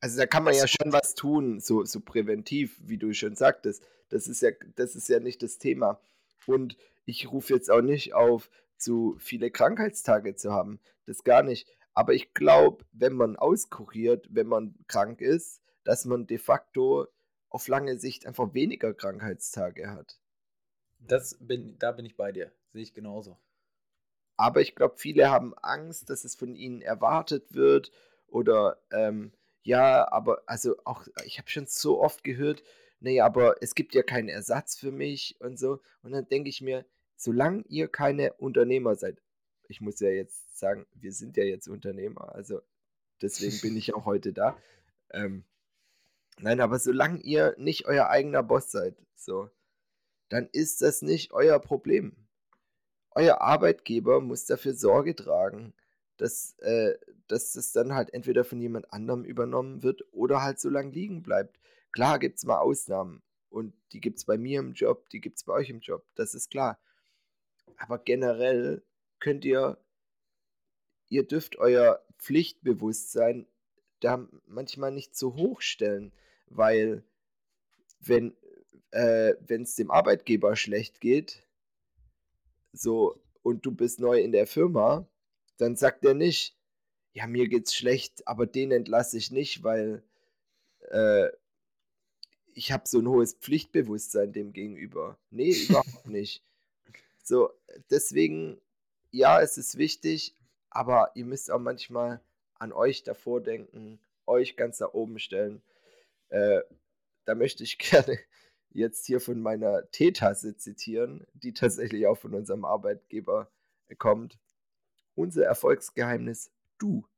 [0.00, 3.86] also da kann man ja schon was tun, so, so präventiv, wie du schon sagtest.
[4.08, 6.00] Das ist ja, das ist ja nicht das Thema.
[6.46, 10.80] Und ich rufe jetzt auch nicht auf, zu viele Krankheitstage zu haben.
[11.06, 11.68] Das gar nicht.
[11.94, 17.06] Aber ich glaube, wenn man auskuriert, wenn man krank ist, dass man de facto
[17.48, 20.18] auf lange Sicht einfach weniger Krankheitstage hat.
[20.98, 22.52] Das bin, da bin ich bei dir.
[22.72, 23.38] Sehe ich genauso.
[24.36, 27.90] Aber ich glaube, viele haben Angst, dass es von ihnen erwartet wird.
[28.28, 32.62] Oder ähm, ja, aber also auch, ich habe schon so oft gehört,
[33.00, 35.80] nee, aber es gibt ja keinen Ersatz für mich und so.
[36.02, 36.84] Und dann denke ich mir,
[37.16, 39.20] solange ihr keine Unternehmer seid,
[39.68, 42.60] ich muss ja jetzt sagen, wir sind ja jetzt Unternehmer, also
[43.20, 44.56] deswegen bin ich auch heute da.
[45.10, 45.44] Ähm,
[46.38, 49.50] nein, aber solange ihr nicht euer eigener Boss seid, so,
[50.28, 52.16] dann ist das nicht euer Problem.
[53.10, 55.72] Euer Arbeitgeber muss dafür Sorge tragen,
[56.16, 56.94] dass, äh,
[57.28, 61.22] dass das dann halt entweder von jemand anderem übernommen wird oder halt so lange liegen
[61.22, 61.58] bleibt.
[61.92, 65.38] Klar gibt es mal Ausnahmen und die gibt es bei mir im Job, die gibt
[65.38, 66.78] es bei euch im Job, das ist klar.
[67.76, 68.82] Aber generell
[69.20, 69.78] könnt ihr,
[71.08, 73.46] ihr dürft euer Pflichtbewusstsein
[74.00, 76.12] da manchmal nicht zu hoch stellen,
[76.48, 77.02] weil
[78.00, 78.36] wenn
[78.90, 81.46] äh, es dem Arbeitgeber schlecht geht,
[82.72, 85.08] so und du bist neu in der Firma,
[85.56, 86.56] dann sagt er nicht,
[87.12, 90.02] ja, mir geht's schlecht, aber den entlasse ich nicht, weil
[90.90, 91.28] äh,
[92.52, 95.18] ich habe so ein hohes Pflichtbewusstsein dem gegenüber.
[95.30, 96.42] Nee, überhaupt nicht.
[97.26, 97.50] So,
[97.90, 98.60] deswegen,
[99.10, 100.36] ja, es ist wichtig,
[100.70, 102.20] aber ihr müsst auch manchmal
[102.54, 105.60] an euch davor denken, euch ganz da oben stellen.
[106.28, 106.60] Äh,
[107.24, 108.16] da möchte ich gerne
[108.70, 113.50] jetzt hier von meiner Teetasse zitieren, die tatsächlich auch von unserem Arbeitgeber
[113.98, 114.38] kommt.
[115.16, 117.08] Unser Erfolgsgeheimnis, du.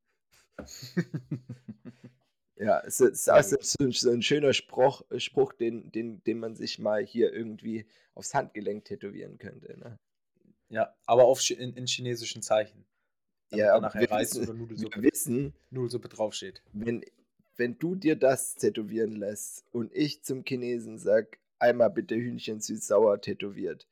[2.58, 7.04] ja, es ist also so ein schöner Spruch, Spruch den, den, den man sich mal
[7.04, 9.78] hier irgendwie aufs Handgelenk tätowieren könnte.
[9.78, 9.98] Ne?
[10.68, 12.84] Ja, aber auf, in, in chinesischen Zeichen.
[13.50, 16.62] Ja, nachher Reis wissen, oder Nudelsuppe, wissen, Nudelsuppe draufsteht.
[16.72, 17.02] Wenn,
[17.56, 23.20] wenn du dir das tätowieren lässt und ich zum Chinesen sag, einmal bitte Hühnchen süß-sauer
[23.20, 23.86] tätowiert,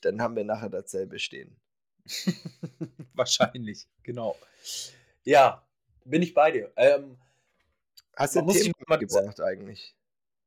[0.00, 1.56] dann haben wir nachher dasselbe stehen.
[3.14, 4.36] Wahrscheinlich, genau.
[5.24, 5.66] Ja,
[6.04, 6.72] bin ich bei dir.
[6.76, 7.18] Ähm,
[8.16, 9.94] Hast du ein Thema mitgebracht eigentlich?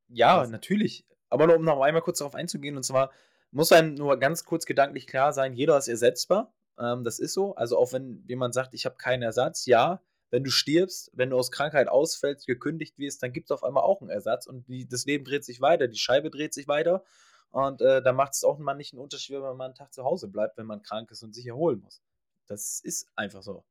[0.09, 0.49] Ja, Was?
[0.49, 1.05] natürlich.
[1.29, 3.11] Aber nur um noch einmal kurz darauf einzugehen, und zwar
[3.51, 6.53] muss einem nur ganz kurz gedanklich klar sein, jeder ist ersetzbar.
[6.79, 7.55] Ähm, das ist so.
[7.55, 11.37] Also auch wenn jemand sagt, ich habe keinen Ersatz, ja, wenn du stirbst, wenn du
[11.37, 14.87] aus Krankheit ausfällst, gekündigt wirst, dann gibt es auf einmal auch einen Ersatz und die,
[14.87, 17.03] das Leben dreht sich weiter, die Scheibe dreht sich weiter
[17.51, 19.93] und äh, da macht es auch mal nicht einen Unterschied, wenn man mal einen Tag
[19.93, 22.01] zu Hause bleibt, wenn man krank ist und sich erholen muss.
[22.47, 23.63] Das ist einfach so.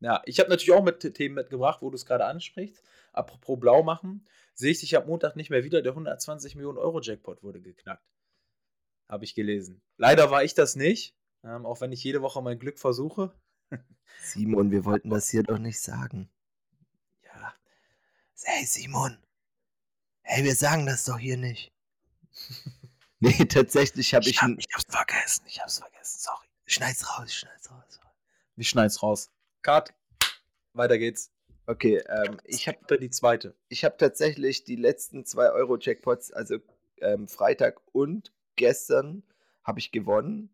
[0.00, 2.82] Ja, ich habe natürlich auch mit Themen mitgebracht, wo du es gerade ansprichst.
[3.12, 5.82] Apropos blau machen, sehe ich dich am Montag nicht mehr wieder.
[5.82, 8.04] Der 120 Millionen Euro Jackpot wurde geknackt.
[9.08, 9.82] Habe ich gelesen.
[9.96, 13.32] Leider war ich das nicht, ähm, auch wenn ich jede Woche mein Glück versuche.
[14.22, 16.30] Simon, wir wollten das hier doch nicht sagen.
[17.24, 17.54] Ja.
[18.44, 19.18] Hey Simon.
[20.22, 21.72] Hey, wir sagen das doch hier nicht.
[23.18, 24.32] nee, tatsächlich habe ich.
[24.32, 26.46] Ich, hab, ich hab's vergessen, ich hab's vergessen, sorry.
[26.66, 28.00] Schneid's raus, schneid's raus.
[28.56, 29.30] Wie schneid's raus?
[29.62, 29.94] Cut.
[30.72, 31.32] Weiter geht's.
[31.66, 33.54] Okay, ähm, ich habe die zweite.
[33.68, 36.58] Ich habe tatsächlich die letzten zwei Euro Jackpots, also
[37.00, 39.22] ähm, Freitag und gestern,
[39.64, 40.48] habe ich gewonnen.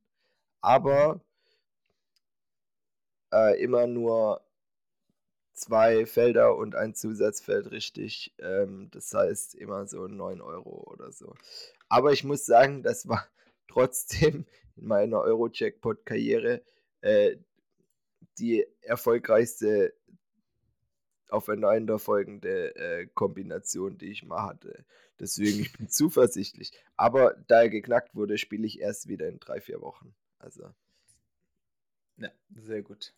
[0.60, 1.20] Aber
[3.32, 4.44] äh, immer nur
[5.52, 8.34] zwei Felder und ein Zusatzfeld richtig.
[8.38, 11.34] Ähm, das heißt immer so 9 Euro oder so.
[11.88, 13.26] Aber ich muss sagen, das war
[13.68, 16.62] trotzdem in meiner Euro-Jackpot-Karriere
[17.02, 17.36] äh,
[18.38, 19.94] die erfolgreichste
[21.28, 24.84] aufeinanderfolgende äh, Kombination, die ich mal hatte.
[25.18, 26.72] Deswegen, ich bin zuversichtlich.
[26.96, 30.14] Aber da er geknackt wurde, spiele ich erst wieder in drei, vier Wochen.
[30.38, 30.72] Also.
[32.18, 33.12] Ja, sehr gut.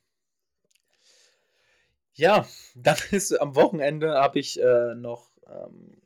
[2.15, 6.01] Ja, dann ist am Wochenende habe ich äh, noch ähm,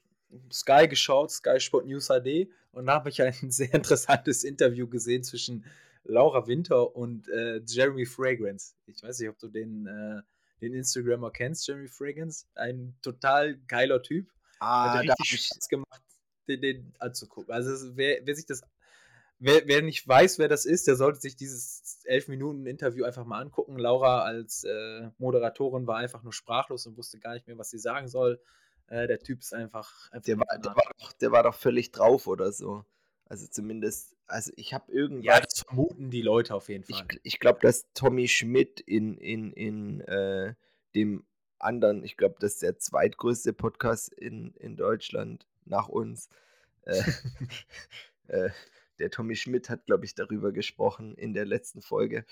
[0.52, 5.24] Sky geschaut, Sky Sport News HD, und da habe ich ein sehr interessantes Interview gesehen
[5.24, 5.64] zwischen
[6.04, 8.74] Laura Winter und äh, Jeremy Fragrance.
[8.86, 10.22] Ich weiß nicht, ob du den, äh,
[10.60, 12.46] den Instagrammer kennst, Jeremy Fragrance.
[12.54, 14.30] Ein total geiler Typ.
[14.60, 16.02] Ah, Hat richtig Spaß gemacht,
[16.48, 17.52] den, den anzugucken.
[17.52, 18.62] Also wer, wer sich das
[19.40, 23.24] wer, wer, nicht weiß, wer das ist, der sollte sich dieses elf Minuten Interview einfach
[23.24, 23.78] mal angucken.
[23.78, 27.78] Laura als äh, Moderatorin war einfach nur sprachlos und wusste gar nicht mehr, was sie
[27.78, 28.40] sagen soll.
[28.86, 30.10] Äh, der Typ ist einfach.
[30.12, 32.84] einfach der, war, der, war doch, der war doch völlig drauf oder so.
[33.30, 35.24] Also zumindest, also ich habe irgendwas.
[35.24, 37.06] Ja, das vermuten die Leute auf jeden Fall.
[37.10, 40.54] Ich, ich glaube, dass Tommy Schmidt in, in, in äh,
[40.96, 41.24] dem
[41.60, 46.28] anderen, ich glaube, das ist der zweitgrößte Podcast in, in Deutschland nach uns.
[46.82, 47.02] äh,
[48.26, 48.50] äh
[48.98, 52.26] der Tommy Schmidt hat, glaube ich, darüber gesprochen in der letzten Folge.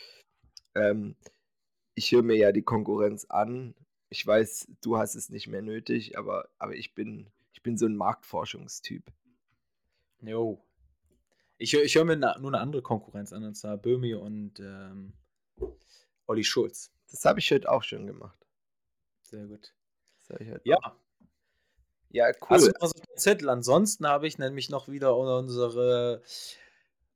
[0.75, 1.17] Ähm,
[1.95, 3.75] ich höre mir ja die Konkurrenz an.
[4.11, 7.87] Ich weiß, du hast es nicht mehr nötig, aber, aber ich, bin, ich bin so
[7.87, 9.05] ein Marktforschungstyp.
[10.21, 10.63] Jo.
[11.59, 15.13] Ich, ich höre mir na, nur eine andere Konkurrenz an, und zwar Böhmi und ähm,
[16.27, 16.93] Olli Schulz.
[17.11, 18.39] Das habe ich heute auch schon gemacht.
[19.23, 19.75] Sehr gut.
[20.65, 20.77] ja.
[20.77, 20.95] Auch.
[22.11, 22.49] Ja, cool.
[22.49, 23.49] Also immer so ein Zettel.
[23.49, 26.23] Ansonsten habe ich nämlich noch wieder unsere,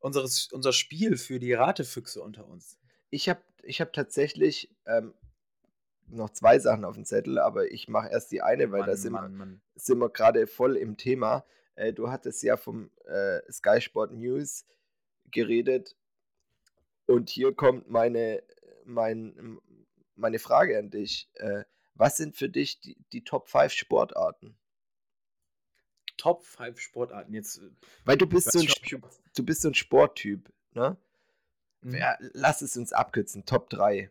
[0.01, 2.79] unseres, unser Spiel für die Ratefüchse unter uns.
[3.11, 5.15] Ich habe ich hab tatsächlich ähm,
[6.09, 8.97] noch zwei Sachen auf dem Zettel, aber ich mache erst die eine, weil Mann, da
[8.97, 11.45] sind, Mann, wir, sind wir gerade voll im Thema.
[11.75, 14.65] Äh, du hattest ja vom äh, Sky Sport News
[15.31, 15.97] geredet
[17.07, 18.43] und hier kommt meine,
[18.85, 19.59] mein,
[20.17, 21.29] meine Frage an dich.
[21.35, 24.57] Äh, was sind für dich die, die Top 5 Sportarten?
[26.17, 27.59] Top 5 Sportarten jetzt.
[27.59, 27.71] Äh,
[28.05, 29.03] Weil du bist, so ein,
[29.35, 30.97] du bist so ein Sporttyp, ne?
[31.83, 31.95] Mhm.
[31.95, 33.45] Ja, lass es uns abkürzen.
[33.45, 34.11] Top 3.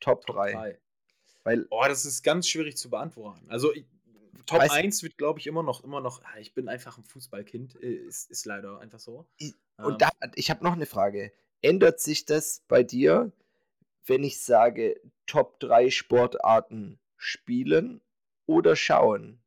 [0.00, 0.52] Top, Top 3.
[0.52, 0.78] 3.
[1.44, 3.44] Weil, oh, das ist ganz schwierig zu beantworten.
[3.48, 3.84] Also ich,
[4.46, 7.74] Top 1 wird, glaube ich, immer noch, immer noch, ah, ich bin einfach ein Fußballkind,
[7.74, 9.26] ist, ist leider einfach so.
[9.76, 11.32] Und ähm, da, ich habe noch eine Frage.
[11.60, 13.32] Ändert sich das bei dir,
[14.06, 18.00] wenn ich sage, Top 3 Sportarten spielen
[18.46, 19.40] oder schauen?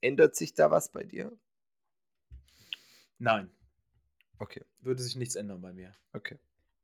[0.00, 1.36] Ändert sich da was bei dir?
[3.18, 3.50] Nein.
[4.38, 4.62] Okay.
[4.80, 5.94] Würde sich nichts ändern bei mir.
[6.12, 6.38] Okay.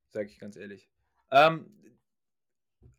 [0.08, 0.88] Sage ich ganz ehrlich.
[1.30, 1.70] Ähm,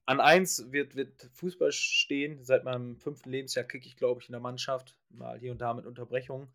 [0.05, 2.43] an eins wird, wird Fußball stehen.
[2.43, 4.95] Seit meinem fünften Lebensjahr kicke ich, glaube ich, in der Mannschaft.
[5.09, 6.49] Mal hier und da mit Unterbrechungen.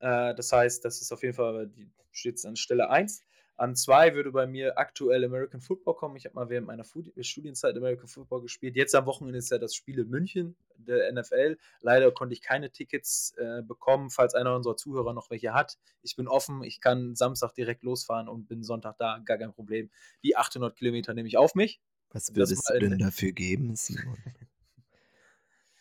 [0.00, 3.24] Äh, das heißt, das ist auf jeden Fall, die steht an Stelle 1.
[3.56, 6.16] An 2 würde bei mir aktuell American Football kommen.
[6.16, 8.74] Ich habe mal während meiner Studienzeit American Football gespielt.
[8.74, 11.56] Jetzt am Wochenende ist ja das Spiel in München, der NFL.
[11.80, 15.78] Leider konnte ich keine Tickets äh, bekommen, falls einer unserer Zuhörer noch welche hat.
[16.02, 19.88] Ich bin offen, ich kann Samstag direkt losfahren und bin Sonntag da, gar kein Problem.
[20.24, 21.80] Die 800 Kilometer nehme ich auf mich.
[22.14, 24.16] Was würdest du denn dafür geben, Simon?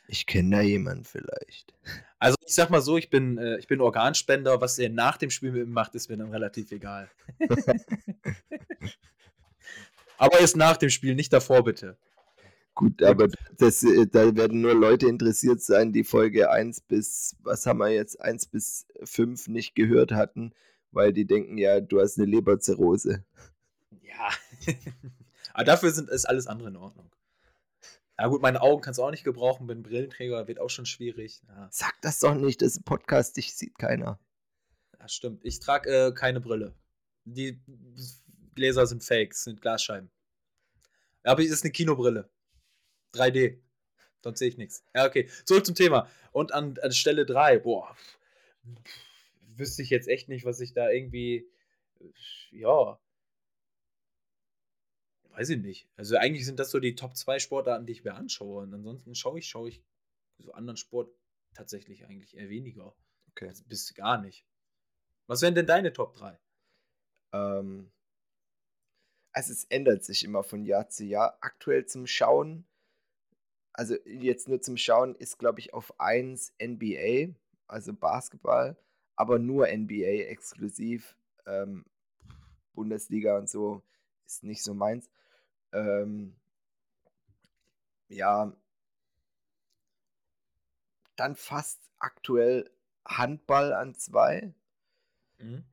[0.05, 1.73] Ich kenne da jemanden vielleicht.
[2.19, 4.59] Also ich sag mal so, ich bin, äh, ich bin Organspender.
[4.61, 7.09] Was er nach dem Spiel mit ihm macht, ist mir dann relativ egal.
[10.17, 11.97] aber erst nach dem Spiel, nicht davor bitte.
[12.75, 17.65] Gut, aber das, äh, da werden nur Leute interessiert sein, die Folge 1 bis, was
[17.65, 20.53] haben wir jetzt, 1 bis 5 nicht gehört hatten,
[20.91, 23.23] weil die denken, ja, du hast eine Leberzirrhose.
[24.01, 24.29] Ja.
[25.53, 27.11] aber dafür sind, ist alles andere in Ordnung.
[28.19, 31.41] Ja gut, meine Augen kannst du auch nicht gebrauchen, bin Brillenträger, wird auch schon schwierig.
[31.47, 31.67] Ja.
[31.71, 34.19] Sag das doch nicht, das ist ein Podcast, dich sieht keiner.
[34.99, 35.43] Ja, stimmt.
[35.43, 36.75] Ich trage äh, keine Brille.
[37.25, 37.59] Die
[38.55, 40.11] Gläser sind fake, sind Glasscheiben.
[41.23, 42.29] Aber es ist eine Kinobrille.
[43.13, 43.59] 3D.
[44.23, 44.85] Sonst sehe ich nichts.
[44.93, 45.29] Ja, okay.
[45.45, 46.07] Zurück zum Thema.
[46.31, 47.95] Und an, an Stelle 3, boah,
[49.55, 51.47] wüsste ich jetzt echt nicht, was ich da irgendwie,
[52.51, 52.99] ja,
[55.33, 55.87] weiß ich nicht.
[55.95, 58.63] Also eigentlich sind das so die Top 2 Sportarten, die ich mir anschaue.
[58.63, 59.83] Und ansonsten schaue ich, schaue ich
[60.37, 61.13] so anderen Sport
[61.53, 62.95] tatsächlich eigentlich eher weniger.
[63.31, 63.47] Okay.
[63.47, 64.45] Also bis gar nicht.
[65.27, 66.39] Was wären denn deine Top 3?
[67.33, 67.91] Ähm,
[69.31, 71.37] also es ändert sich immer von Jahr zu Jahr.
[71.41, 72.67] Aktuell zum Schauen,
[73.73, 77.33] also jetzt nur zum Schauen, ist glaube ich auf 1 NBA,
[77.67, 78.77] also Basketball,
[79.15, 81.17] aber nur NBA exklusiv.
[81.45, 81.85] Ähm,
[82.73, 83.83] Bundesliga und so
[84.25, 85.09] ist nicht so meins.
[85.73, 86.35] Ähm,
[88.07, 88.55] ja,
[91.15, 92.69] dann fast aktuell
[93.05, 94.53] Handball an zwei.
[95.39, 95.63] Mhm.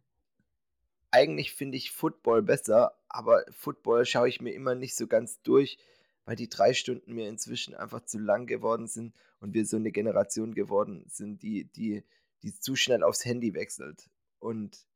[1.10, 5.78] Eigentlich finde ich Football besser, aber Football schaue ich mir immer nicht so ganz durch,
[6.24, 9.90] weil die drei Stunden mir inzwischen einfach zu lang geworden sind und wir so eine
[9.90, 12.04] Generation geworden sind, die, die,
[12.42, 14.08] die zu schnell aufs Handy wechselt.
[14.38, 14.86] Und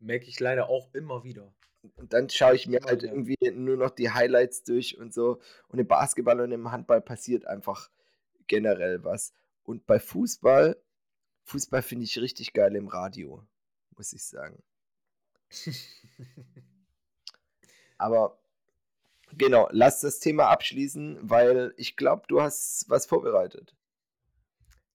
[0.00, 1.52] merke ich leider auch immer wieder.
[1.96, 5.40] Und dann schaue ich mir halt irgendwie nur noch die Highlights durch und so.
[5.68, 7.90] Und im Basketball und im Handball passiert einfach
[8.46, 9.32] generell was.
[9.64, 10.80] Und bei Fußball,
[11.44, 13.46] Fußball finde ich richtig geil im Radio,
[13.96, 14.62] muss ich sagen.
[17.98, 18.38] Aber
[19.32, 23.74] genau, lass das Thema abschließen, weil ich glaube, du hast was vorbereitet.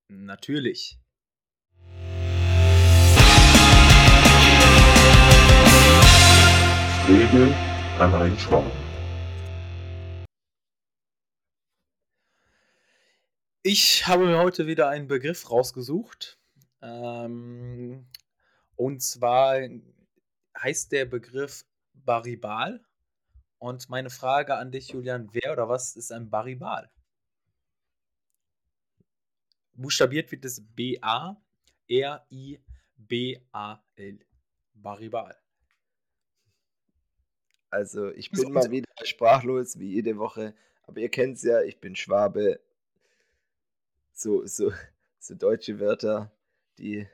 [0.07, 0.99] Natürlich.
[7.09, 7.51] Regel
[7.97, 8.71] an reinschauen.
[13.63, 16.37] Ich habe mir heute wieder einen Begriff rausgesucht.
[16.83, 18.07] Ähm,
[18.75, 19.57] und zwar
[20.55, 22.85] heißt der Begriff Baribal.
[23.57, 26.91] Und meine Frage an dich, Julian, wer oder was ist ein Baribal?
[29.73, 31.39] Buchstabiert wird es B-A-R-I-B-A-L.
[34.75, 35.48] Baribal.
[37.69, 40.53] Also ich bin mal wieder sprachlos wie jede Woche.
[40.83, 42.59] Aber ihr kennt es ja, ich bin Schwabe.
[44.13, 44.71] So, so,
[45.19, 46.31] so deutsche Wörter,
[46.77, 47.07] die.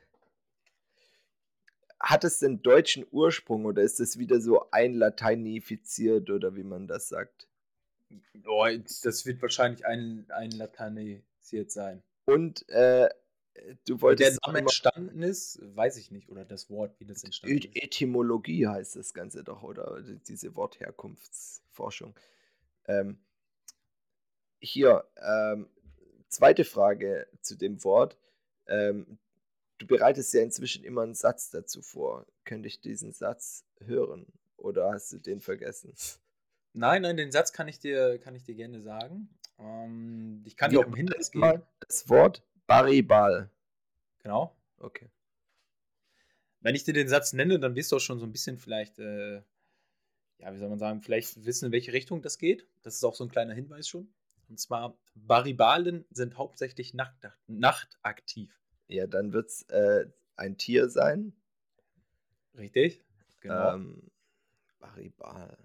[1.99, 7.09] Hat es denn deutschen Ursprung oder ist das wieder so einlateinifiziert oder wie man das
[7.09, 7.47] sagt?
[8.45, 8.67] Oh,
[9.03, 12.03] das wird wahrscheinlich ein, einlateinisiert sein.
[12.25, 13.09] Und äh,
[13.85, 14.31] du wolltest.
[14.31, 17.75] Der Name entstanden ist, weiß ich nicht, oder das Wort, wie das entstanden ist.
[17.75, 22.15] Etymologie heißt das Ganze doch, oder diese Wortherkunftsforschung.
[22.87, 23.19] Ähm,
[24.59, 25.69] hier, ähm,
[26.29, 28.17] zweite Frage zu dem Wort.
[28.67, 29.17] Ähm,
[29.77, 32.25] du bereitest ja inzwischen immer einen Satz dazu vor.
[32.43, 34.25] Könnte ich diesen Satz hören
[34.57, 35.93] oder hast du den vergessen?
[36.73, 39.29] Nein, nein, den Satz kann ich dir, kann ich dir gerne sagen.
[39.59, 41.61] Ähm, ich kann dir auch einen Hinweis geben.
[41.87, 43.49] Das Wort Baribal.
[44.25, 44.57] Genau.
[44.79, 45.07] Okay.
[46.59, 48.97] Wenn ich dir den Satz nenne, dann wirst du auch schon so ein bisschen vielleicht,
[48.97, 49.35] äh,
[50.39, 52.67] ja, wie soll man sagen, vielleicht wissen, in welche Richtung das geht.
[52.81, 54.11] Das ist auch so ein kleiner Hinweis schon.
[54.49, 57.13] Und zwar, Baribalen sind hauptsächlich nacht,
[57.45, 58.59] nachtaktiv.
[58.87, 61.31] Ja, dann wird es äh, ein Tier sein.
[62.57, 63.03] Richtig,
[63.41, 63.75] genau.
[63.75, 64.09] Ähm,
[64.79, 65.55] Baribal.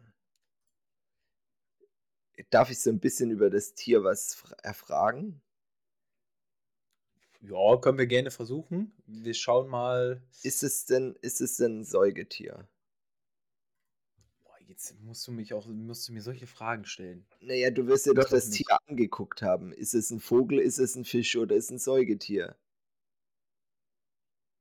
[2.51, 5.41] Darf ich so ein bisschen über das Tier was erfragen?
[7.43, 8.93] Ja, können wir gerne versuchen.
[9.07, 10.22] Wir schauen mal.
[10.43, 12.68] Ist es denn, ist es denn ein Säugetier?
[14.70, 17.26] jetzt musst du mich auch, musst du mir solche Fragen stellen.
[17.43, 18.66] Naja, du wirst ja doch das nicht.
[18.66, 19.72] Tier angeguckt haben.
[19.72, 22.57] Ist es ein Vogel, ist es ein Fisch oder ist es ein Säugetier?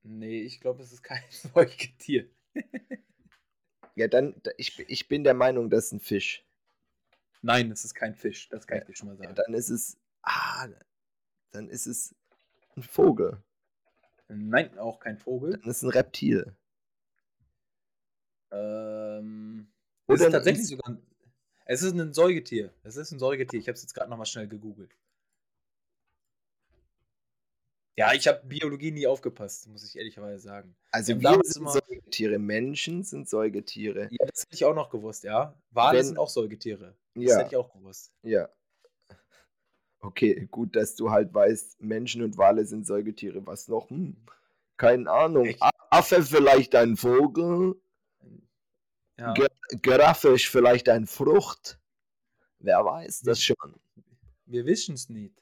[0.03, 2.29] Nee, ich glaube, es ist kein Säugetier.
[3.95, 6.43] Ja, dann, da- ich, ich bin der Meinung, das ist ein Fisch.
[7.41, 9.35] Nein, es ist kein Fisch, das kann Ja, ich dir schon mal Ja, sagen.
[9.35, 10.67] dann ist es, ah,
[11.51, 12.15] dann ist es
[12.79, 13.43] ein Vogel.
[14.27, 15.57] Nein, auch kein Vogel.
[15.59, 16.55] Dann ist ein Reptil.
[18.51, 19.67] Ähm,
[20.07, 21.01] es ist ein tatsächlich Ins- sogar ein,
[21.65, 22.73] es ist ein Säugetier.
[22.83, 23.59] Es ist ein Säugetier.
[23.59, 24.95] Ich habe es jetzt gerade nochmal schnell gegoogelt.
[27.95, 30.73] Ja, ich habe Biologie nie aufgepasst, muss ich ehrlicherweise sagen.
[30.91, 34.07] Also Wir wir sind immer, Säugetiere, Menschen sind Säugetiere.
[34.09, 35.53] ja, das hätte ich auch noch gewusst, ja.
[35.71, 36.95] Wale Wenn, sind auch Säugetiere.
[37.15, 38.13] Das ja, hätte ich auch gewusst.
[38.23, 38.47] ja.
[40.01, 43.45] Okay, gut, dass du halt weißt, Menschen und Wale sind Säugetiere.
[43.45, 43.89] Was noch?
[43.89, 44.15] Hm,
[44.77, 45.45] keine Ahnung.
[45.45, 45.61] Echt?
[45.89, 47.75] Affe vielleicht ein Vogel?
[49.17, 49.33] Ja,
[49.81, 51.79] Giraffe ist vielleicht ein Frucht?
[52.59, 53.75] Wer weiß das schon?
[54.49, 55.33] wir wissen es nicht.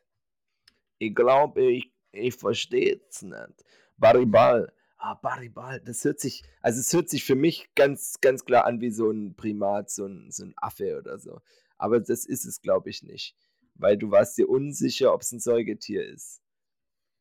[0.99, 3.65] Ich glaube, ich, ich verstehe es nicht.
[3.97, 4.71] Baribal.
[4.97, 8.81] Ah, Baribal, das hört sich, also es hört sich für mich ganz, ganz klar an
[8.81, 11.39] wie so ein Primat, so ein, so ein Affe oder so.
[11.77, 13.35] Aber das ist es, glaube ich, nicht.
[13.79, 16.41] Weil du warst dir unsicher, ob es ein Säugetier ist.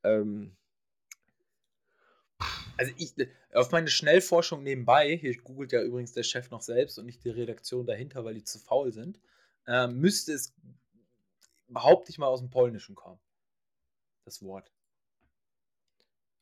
[0.03, 0.57] Ähm,
[2.79, 3.15] Also ich,
[3.55, 7.31] auf meine Schnellforschung nebenbei, hier googelt ja übrigens der Chef noch selbst und nicht die
[7.31, 9.19] Redaktion dahinter, weil die zu faul sind,
[9.67, 10.55] äh, müsste es,
[11.69, 13.19] behaupte ich mal, aus dem Polnischen kommen,
[14.25, 14.71] das Wort.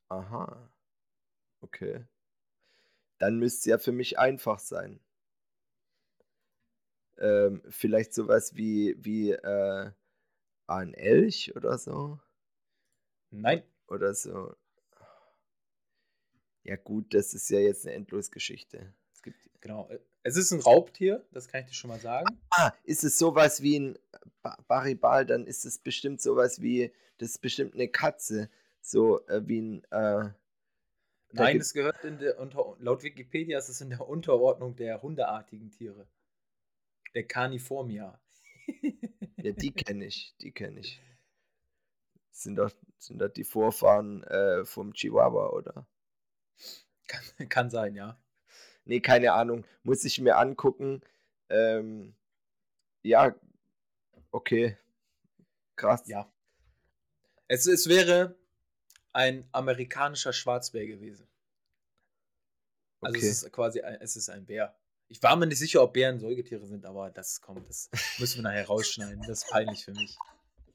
[0.09, 0.71] aha,
[1.61, 2.05] okay.
[3.19, 5.01] Dann müsste es ja für mich einfach sein.
[7.17, 9.93] Ähm, vielleicht sowas wie, wie äh,
[10.67, 12.21] ein Elch oder so.
[13.31, 14.55] Nein, Oder so.
[16.63, 18.95] Ja, gut, das ist ja jetzt eine Endlosgeschichte.
[19.13, 19.37] Es gibt.
[19.61, 19.89] genau.
[19.91, 22.27] äh, Es ist ein Raubtier, das kann ich dir schon mal sagen.
[22.51, 23.99] Ah, ist es sowas wie ein
[24.43, 28.49] ba Baribal, dann ist es bestimmt sowas wie, das ist bestimmt eine Katze.
[28.81, 30.31] So äh, wie ein, äh,
[31.33, 35.71] Nein, es gehört in der, unter, laut Wikipedia ist es in der Unterordnung der hundeartigen
[35.71, 36.07] Tiere.
[37.15, 38.21] Der Carniformia.
[39.45, 41.01] ja, die kenne ich, die kenne ich.
[42.31, 45.87] Sind doch, sind doch die Vorfahren äh, vom Chihuahua, oder?
[47.07, 48.19] kann, kann sein, ja.
[48.85, 49.65] Nee, keine Ahnung.
[49.83, 51.03] Muss ich mir angucken.
[51.49, 52.15] Ähm,
[53.03, 53.35] ja,
[54.31, 54.79] okay,
[55.77, 56.03] krass.
[56.07, 56.31] Ja.
[57.49, 58.37] Es, es wäre
[59.13, 61.29] ein amerikanischer Schwarzbär gewesen.
[63.01, 63.29] Also Okay.
[63.29, 64.77] es ist quasi ein, es ist ein Bär.
[65.09, 68.43] Ich war mir nicht sicher, ob Bären Säugetiere sind, aber das kommt, das müssen wir
[68.43, 69.21] nachher rausschneiden.
[69.27, 70.17] Das ist peinlich für mich.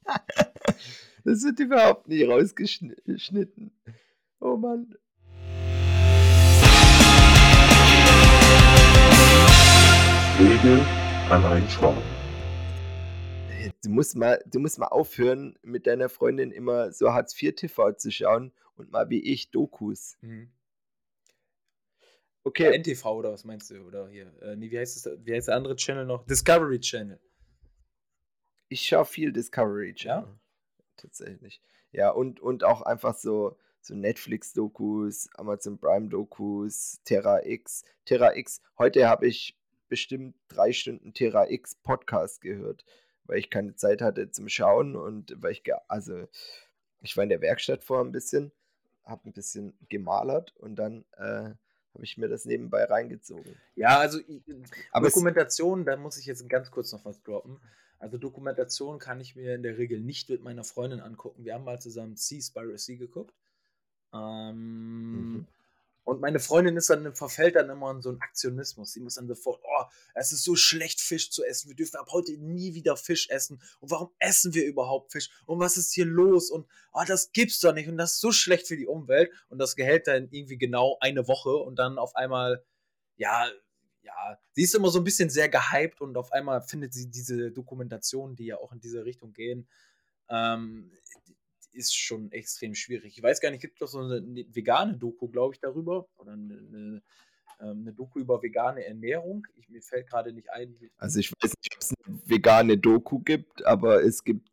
[1.25, 3.77] Das wird überhaupt nie rausgeschnitten.
[4.39, 4.95] Oh Mann.
[10.39, 10.79] Regel
[11.29, 12.01] allein schauen.
[13.83, 17.91] Du musst mal, du musst mal aufhören, mit deiner Freundin immer so Hartz IV TV
[17.91, 20.17] zu schauen und mal wie ich Dokus.
[20.21, 20.49] Mhm.
[22.43, 23.81] Ja, Okay, NTV oder was meinst du?
[23.85, 26.25] Oder hier, äh, nee, wie heißt, das, wie heißt der andere Channel noch?
[26.25, 27.19] Discovery Channel.
[28.69, 30.21] ich schaue viel Discovery Ja?
[30.21, 30.39] Channel.
[30.97, 31.61] Tatsächlich.
[31.91, 37.83] Ja, und, und auch einfach so, so Netflix-Dokus, Amazon Prime-Dokus, Terra X.
[38.05, 38.61] Terra X.
[38.77, 42.85] Heute habe ich bestimmt drei Stunden Terra X Podcast gehört,
[43.23, 46.27] weil ich keine Zeit hatte zum Schauen und weil ich, also
[47.01, 48.51] ich war in der Werkstatt vor ein bisschen,
[49.03, 51.51] habe ein bisschen gemalert und dann äh,
[51.93, 53.55] habe ich mir das nebenbei reingezogen.
[53.75, 54.19] Ja, also
[54.91, 57.59] Aber Dokumentation, da muss ich jetzt ganz kurz noch was droppen.
[57.99, 61.43] Also Dokumentation kann ich mir in der Regel nicht mit meiner Freundin angucken.
[61.43, 63.33] Wir haben mal zusammen Seaspiracy geguckt.
[64.13, 65.47] Ähm, mhm.
[66.03, 68.93] Und meine Freundin ist dann, verfällt dann immer in so einen Aktionismus.
[68.93, 69.83] Sie muss dann sofort, oh,
[70.15, 71.69] es ist so schlecht, Fisch zu essen.
[71.69, 73.61] Wir dürfen ab heute nie wieder Fisch essen.
[73.79, 75.29] Und warum essen wir überhaupt Fisch?
[75.45, 76.49] Und was ist hier los?
[76.49, 77.89] Und oh, das gibt's doch nicht.
[77.89, 79.31] Und das ist so schlecht für die Umwelt.
[79.49, 82.63] Und das gehält dann irgendwie genau eine Woche und dann auf einmal,
[83.17, 83.47] ja,
[84.01, 87.51] ja, sie ist immer so ein bisschen sehr gehypt und auf einmal findet sie diese
[87.51, 89.67] Dokumentationen, die ja auch in diese Richtung gehen,
[90.29, 90.91] ähm,
[91.71, 93.17] ist schon extrem schwierig.
[93.17, 96.07] Ich weiß gar nicht, gibt es doch so eine, eine vegane Doku, glaube ich, darüber?
[96.17, 97.01] Oder eine, eine,
[97.61, 99.45] ähm, eine Doku über vegane Ernährung?
[99.55, 100.77] Ich, mir fällt gerade nicht ein.
[100.97, 104.49] Also ich weiß nicht, ob es eine vegane Doku gibt, aber es gibt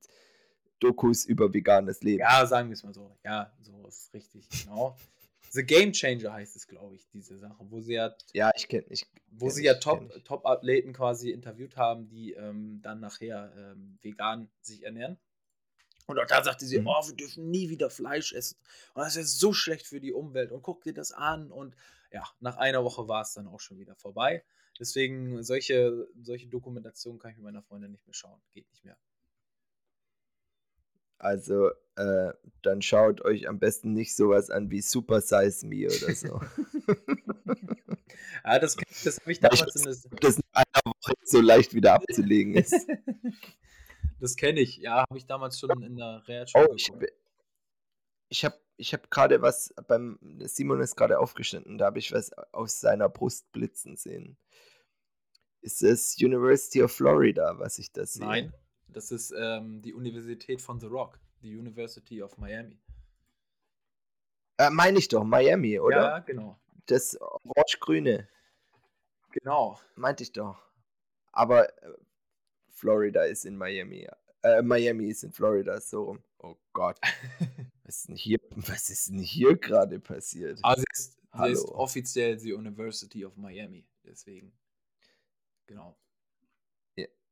[0.81, 2.21] Dokus über veganes Leben.
[2.21, 3.17] Ja, sagen wir es mal so.
[3.25, 4.97] Ja, so ist richtig, genau.
[5.51, 8.85] The Game Changer heißt es, glaube ich, diese Sache, wo sie ja, Ja, ich kenne
[8.91, 10.25] ich wo sie ja Top, kenn ich.
[10.25, 15.19] Top-Athleten quasi interviewt haben, die ähm, dann nachher ähm, vegan sich ernähren.
[16.07, 16.87] Und auch da sagte sie, Mhm.
[16.87, 18.57] oh, wir dürfen nie wieder Fleisch essen.
[18.95, 20.53] Und das ist so schlecht für die Umwelt.
[20.53, 21.51] Und guck dir das an.
[21.51, 21.75] Und
[22.13, 24.45] ja, nach einer Woche war es dann auch schon wieder vorbei.
[24.79, 28.41] Deswegen, solche, solche Dokumentationen kann ich mit meiner Freundin nicht mehr schauen.
[28.53, 28.97] Geht nicht mehr.
[31.19, 32.33] Also, äh,
[32.63, 36.41] dann schaut euch am besten nicht sowas an wie Super Size Me oder so.
[38.45, 41.15] Ja, das, das habe ich Weil ich damals in weiß, das, das in einer Woche
[41.25, 42.75] so leicht wieder abzulegen ist.
[44.21, 44.77] das kenne ich.
[44.79, 47.07] Ja, habe ich damals schon in der Realschule Oh, ich habe
[48.29, 52.33] ich hab, ich hab gerade was beim Simon ist gerade aufgestanden, da habe ich was
[52.53, 54.37] aus seiner Brust blitzen sehen.
[55.61, 58.27] Ist es University of Florida, was ich da sehe?
[58.27, 58.55] Nein,
[58.89, 62.81] das ist ähm, die Universität von The Rock, die University of Miami.
[64.59, 65.97] Äh, meine ich doch, Miami, oder?
[65.97, 66.59] Ja, genau.
[66.87, 68.29] Das orange-grüne,
[69.33, 69.79] Genau.
[69.97, 70.63] meinte ich doch.
[71.33, 71.93] Aber äh,
[72.77, 74.07] Florida ist in Miami.
[74.43, 76.23] Äh, Miami ist in Florida, so rum.
[76.39, 77.01] Oh Gott,
[77.85, 80.61] was ist denn hier, was ist denn hier gerade passiert?
[80.63, 83.87] Aber sie ist, sie ist offiziell die University of Miami.
[84.05, 84.53] Deswegen.
[85.67, 85.97] Genau.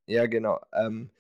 [0.06, 0.60] Ja, genau.
[0.72, 1.10] Ähm,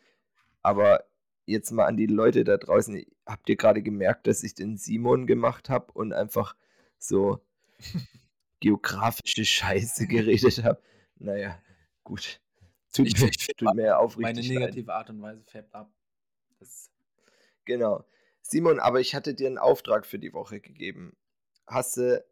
[0.62, 1.04] aber
[1.46, 3.04] jetzt mal an die Leute da draußen.
[3.26, 6.56] Habt ihr gerade gemerkt, dass ich den Simon gemacht habe und einfach
[6.98, 7.40] so
[8.60, 10.82] geografische Scheiße geredet habe?
[11.16, 11.58] Naja,
[12.02, 12.40] gut.
[12.94, 15.90] Tut, Ich- ich tut mir aufrichtig Meine negative Art und Weise färbt ab.
[16.60, 16.90] Das,
[17.64, 18.04] Genau.
[18.42, 21.16] Simon, aber ich hatte dir einen Auftrag für die Woche gegeben.
[21.66, 22.24] Hast du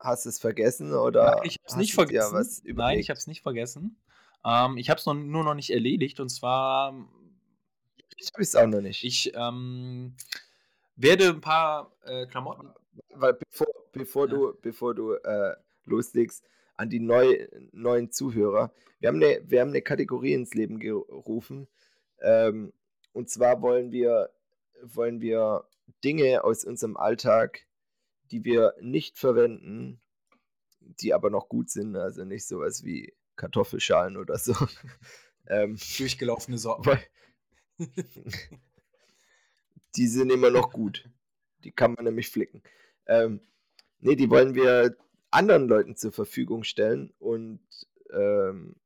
[0.00, 2.46] hast es vergessen oder ich habe es nicht vergessen.
[2.74, 3.96] Nein, ich habe es nicht vergessen.
[4.44, 6.20] Ähm, ich habe es nur noch nicht erledigt.
[6.20, 6.94] Und zwar,
[8.16, 9.02] Ich habe es auch noch nicht.
[9.04, 10.14] ich ähm,
[10.96, 12.70] werde ein paar äh, Klamotten.
[13.10, 14.34] Weil bevor, bevor Ja.
[14.34, 16.44] du, bevor du äh, loslegst,
[16.76, 21.68] an die neu, neuen Zuhörer, wir haben, eine, wir haben eine Kategorie ins Leben gerufen.
[22.22, 22.72] Ähm,
[23.12, 24.30] und zwar wollen wir,
[24.82, 25.68] wollen wir
[26.02, 27.66] Dinge aus unserem Alltag,
[28.30, 30.00] die wir nicht verwenden,
[30.80, 34.54] die aber noch gut sind, also nicht sowas wie Kartoffelschalen oder so.
[35.48, 36.86] ähm, Durchgelaufene Socken.
[36.86, 37.00] weil
[39.96, 41.08] die sind immer noch gut.
[41.62, 42.62] Die kann man nämlich flicken.
[43.06, 43.40] Ähm,
[44.00, 44.96] nee, die wollen wir
[45.34, 47.60] anderen Leuten zur Verfügung stellen und
[48.12, 48.76] ähm,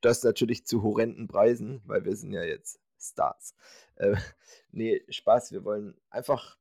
[0.00, 3.54] das natürlich zu horrenden Preisen, weil wir sind ja jetzt Stars.
[3.96, 4.16] Äh,
[4.72, 6.56] nee, Spaß, wir wollen einfach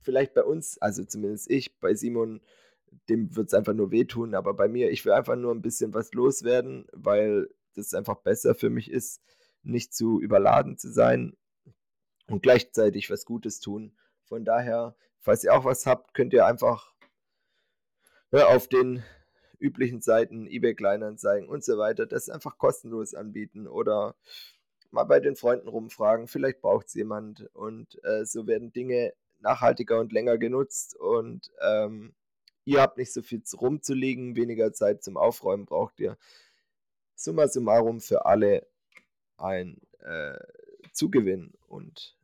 [0.00, 2.40] vielleicht bei uns, also zumindest ich, bei Simon,
[3.08, 5.94] dem wird es einfach nur wehtun, aber bei mir, ich will einfach nur ein bisschen
[5.94, 9.22] was loswerden, weil das einfach besser für mich ist,
[9.62, 11.36] nicht zu überladen zu sein
[12.26, 13.96] und gleichzeitig was Gutes tun.
[14.24, 16.94] Von daher, falls ihr auch was habt, könnt ihr einfach
[18.32, 19.02] auf den
[19.58, 24.14] üblichen Seiten, eBay Kleinanzeigen und so weiter, das einfach kostenlos anbieten oder
[24.90, 30.00] mal bei den Freunden rumfragen, vielleicht braucht es jemand und äh, so werden Dinge nachhaltiger
[30.00, 32.14] und länger genutzt und ähm,
[32.64, 36.16] ihr habt nicht so viel rumzulegen, weniger Zeit zum Aufräumen braucht ihr.
[37.14, 38.66] Summa summarum für alle
[39.36, 40.38] ein äh,
[40.92, 42.16] Zugewinn und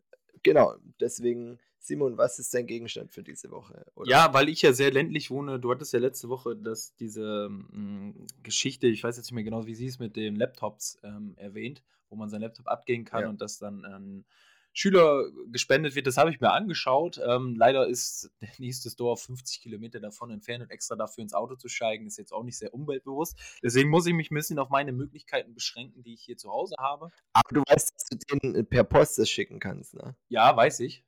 [0.42, 3.87] genau, deswegen Simon, was ist dein Gegenstand für diese Woche?
[3.95, 4.11] Oder?
[4.11, 5.61] Ja, weil ich ja sehr ländlich wohne.
[5.61, 9.66] Du hattest ja letzte Woche das, diese mh, Geschichte, ich weiß jetzt nicht mehr genau,
[9.66, 13.28] wie sie es mit den Laptops ähm, erwähnt, wo man seinen Laptop abgeben kann Ja.
[13.28, 14.24] und das dann an
[14.72, 16.07] Schüler gespendet wird.
[16.07, 17.18] Das habe ich mir angeschaut.
[17.26, 21.55] Ähm, leider ist der nächste Store 50 Kilometer davon entfernt und extra dafür ins Auto
[21.57, 23.39] zu steigen, ist jetzt auch nicht sehr umweltbewusst.
[23.62, 26.74] Deswegen muss ich mich ein bisschen auf meine Möglichkeiten beschränken, die ich hier zu Hause
[26.78, 27.11] habe.
[27.32, 30.14] Aber du weißt, dass du den per Post das schicken kannst, ne?
[30.28, 31.05] Ja, weiß ich.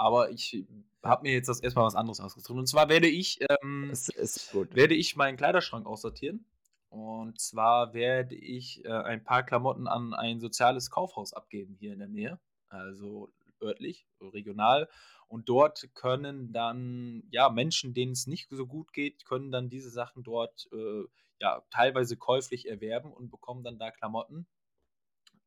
[0.00, 0.64] Aber ich
[1.02, 2.58] habe mir jetzt das erstmal was anderes ausgesucht.
[2.58, 6.46] Und zwar werde ich, ähm, werde ich meinen Kleiderschrank aussortieren.
[6.88, 11.98] Und zwar werde ich äh, ein paar Klamotten an ein soziales Kaufhaus abgeben hier in
[11.98, 12.40] der Nähe.
[12.70, 13.30] Also
[13.60, 14.88] örtlich, regional.
[15.28, 19.90] Und dort können dann, ja, Menschen, denen es nicht so gut geht, können dann diese
[19.90, 21.04] Sachen dort, äh,
[21.40, 24.46] ja, teilweise käuflich erwerben und bekommen dann da Klamotten,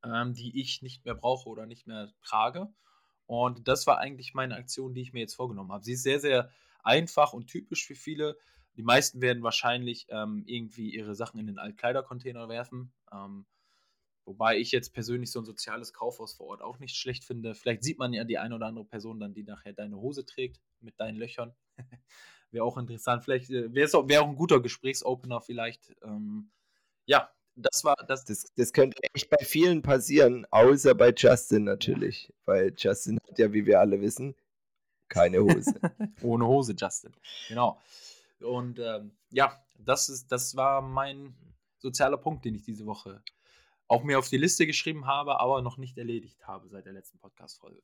[0.03, 2.71] ähm, die ich nicht mehr brauche oder nicht mehr trage.
[3.25, 5.83] Und das war eigentlich meine Aktion, die ich mir jetzt vorgenommen habe.
[5.83, 6.49] Sie ist sehr, sehr
[6.83, 8.37] einfach und typisch für viele.
[8.75, 12.91] Die meisten werden wahrscheinlich ähm, irgendwie ihre Sachen in den Altkleidercontainer werfen.
[13.11, 13.45] Ähm,
[14.25, 17.55] wobei ich jetzt persönlich so ein soziales Kaufhaus vor Ort auch nicht schlecht finde.
[17.55, 20.59] Vielleicht sieht man ja die eine oder andere Person dann, die nachher deine Hose trägt
[20.79, 21.53] mit deinen Löchern.
[22.51, 23.23] wäre auch interessant.
[23.23, 25.93] Vielleicht äh, wäre es auch, wär auch ein guter Gesprächsopener vielleicht.
[26.03, 26.51] Ähm,
[27.05, 28.25] ja, das war das.
[28.25, 32.33] Das, das könnte echt bei vielen passieren, außer bei Justin natürlich.
[32.45, 34.35] Weil Justin hat ja, wie wir alle wissen,
[35.09, 35.73] keine Hose.
[36.21, 37.13] Ohne Hose, Justin.
[37.47, 37.79] Genau.
[38.39, 41.35] Und ähm, ja, das, ist, das war mein
[41.77, 43.23] sozialer Punkt, den ich diese Woche
[43.87, 47.19] auch mir auf die Liste geschrieben habe, aber noch nicht erledigt habe seit der letzten
[47.19, 47.81] Podcast-Folge.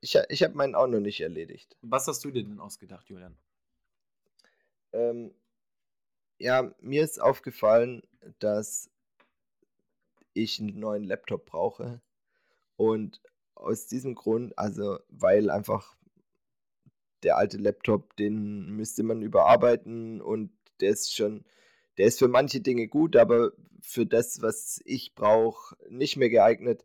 [0.00, 1.76] Ich, ich habe meinen auch noch nicht erledigt.
[1.80, 3.38] Was hast du dir denn ausgedacht, Julian?
[4.92, 5.32] Ähm,
[6.38, 8.02] ja, mir ist aufgefallen,
[8.38, 8.89] dass
[10.42, 12.00] ich einen neuen Laptop brauche.
[12.76, 13.20] Und
[13.54, 15.96] aus diesem Grund, also weil einfach
[17.22, 21.44] der alte Laptop, den müsste man überarbeiten und der ist schon,
[21.98, 26.84] der ist für manche Dinge gut, aber für das, was ich brauche, nicht mehr geeignet.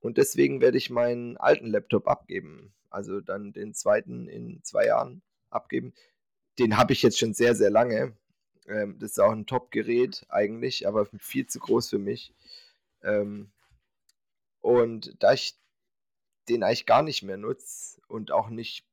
[0.00, 2.72] Und deswegen werde ich meinen alten Laptop abgeben.
[2.88, 5.92] Also dann den zweiten in zwei Jahren abgeben.
[6.58, 8.16] Den habe ich jetzt schon sehr, sehr lange.
[8.66, 12.32] Ähm, das ist auch ein Top-Gerät eigentlich, aber viel zu groß für mich.
[13.02, 13.52] Ähm,
[14.60, 15.58] und da ich
[16.48, 18.86] den eigentlich gar nicht mehr nutze und auch nicht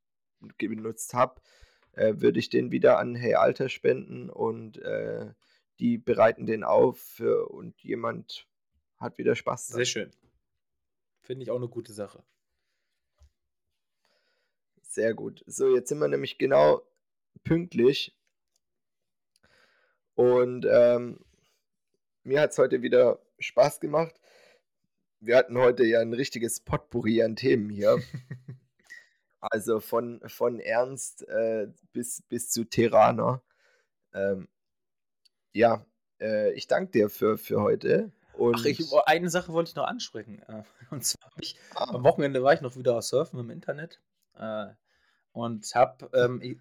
[0.58, 1.41] benutzt habe,
[1.93, 5.34] äh, würde ich den wieder an Hey Alter spenden und äh,
[5.80, 8.47] die bereiten den auf für, und jemand
[8.97, 9.68] hat wieder Spaß.
[9.68, 10.12] Sehr schön.
[11.22, 12.24] Finde ich auch eine gute Sache.
[14.82, 15.43] Sehr gut.
[15.45, 16.82] So, jetzt sind wir nämlich genau
[17.43, 18.18] pünktlich.
[20.16, 21.20] Und ähm,
[22.24, 24.19] mir hat es heute wieder Spaß gemacht.
[25.19, 27.99] Wir hatten heute ja ein richtiges Potpourri an Themen hier.
[29.39, 33.41] also von, von Ernst äh, bis, bis zu Terraner.
[34.13, 34.47] Ähm,
[35.53, 35.85] ja,
[36.19, 38.11] äh, ich danke dir für, für heute.
[38.33, 40.41] Und Ach, ich, oh, eine Sache wollte ich noch ansprechen.
[40.47, 41.95] Äh, und zwar ich, ah.
[41.95, 44.01] am Wochenende war ich noch wieder surfen im Internet
[44.35, 44.67] äh,
[45.31, 46.59] und habe ähm,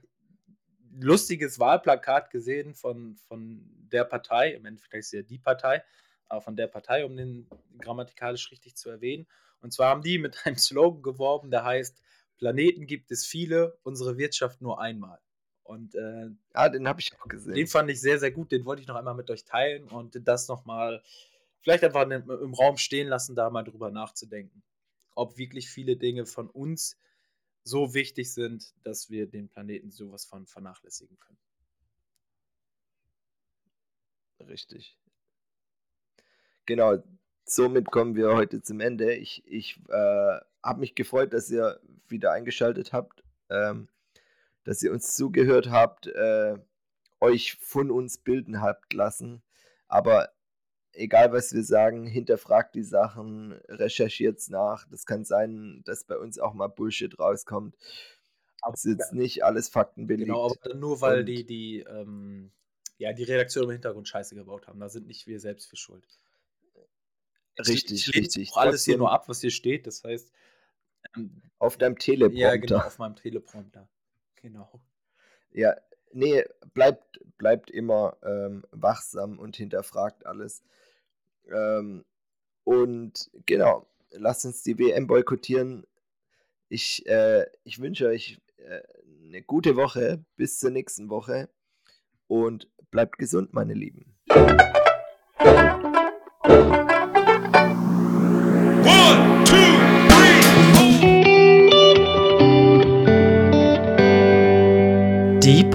[0.98, 3.62] lustiges Wahlplakat gesehen von, von
[3.92, 5.82] der Partei, im Endeffekt ist ja die Partei,
[6.28, 7.48] aber von der Partei, um den
[7.78, 9.26] grammatikalisch richtig zu erwähnen.
[9.60, 12.00] Und zwar haben die mit einem Slogan geworben, der heißt:
[12.36, 15.18] Planeten gibt es viele, unsere Wirtschaft nur einmal.
[15.62, 17.54] Und äh, ah, den habe ich auch gesehen.
[17.54, 18.52] Den fand ich sehr, sehr gut.
[18.52, 21.02] Den wollte ich noch einmal mit euch teilen und das nochmal
[21.60, 24.62] vielleicht einfach im Raum stehen lassen, da mal drüber nachzudenken.
[25.16, 26.96] Ob wirklich viele Dinge von uns
[27.64, 31.38] so wichtig sind, dass wir den Planeten sowas von vernachlässigen können.
[34.38, 34.96] Richtig.
[36.66, 36.96] Genau,
[37.44, 39.14] somit kommen wir heute zum Ende.
[39.14, 43.88] Ich, ich äh, habe mich gefreut, dass ihr wieder eingeschaltet habt, ähm,
[44.64, 46.56] dass ihr uns zugehört habt, äh,
[47.20, 49.42] euch von uns bilden habt lassen.
[49.88, 50.30] Aber
[50.92, 54.86] egal was wir sagen, hinterfragt die Sachen, recherchiert es nach.
[54.90, 57.76] Das kann sein, dass bei uns auch mal Bullshit rauskommt.
[58.60, 60.28] Aber es ist jetzt nicht alles Fakten belegt.
[60.28, 62.50] Genau, aber nur weil Und die, die, ähm,
[62.98, 64.80] ja, die Redaktion im Hintergrund Scheiße gebaut haben.
[64.80, 66.04] Da sind nicht wir selbst für schuld.
[67.58, 68.52] Richtig, ich, ich richtig.
[68.52, 69.86] Auch alles hier nur ab, was hier steht.
[69.86, 70.32] Das heißt.
[71.16, 72.40] Ähm, auf deinem Teleprompter.
[72.40, 73.88] Ja, genau, auf meinem Teleprompter.
[74.36, 74.80] Genau.
[75.52, 75.74] Ja,
[76.12, 76.44] nee,
[76.74, 80.62] bleibt, bleibt immer ähm, wachsam und hinterfragt alles.
[81.50, 82.04] Ähm,
[82.64, 85.86] und genau, lasst uns die WM boykottieren.
[86.68, 88.80] Ich, äh, ich wünsche euch äh,
[89.24, 90.24] eine gute Woche.
[90.36, 91.48] Bis zur nächsten Woche.
[92.28, 94.16] Und bleibt gesund, meine Lieben.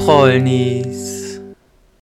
[0.02, 0.81] Die Prollnies.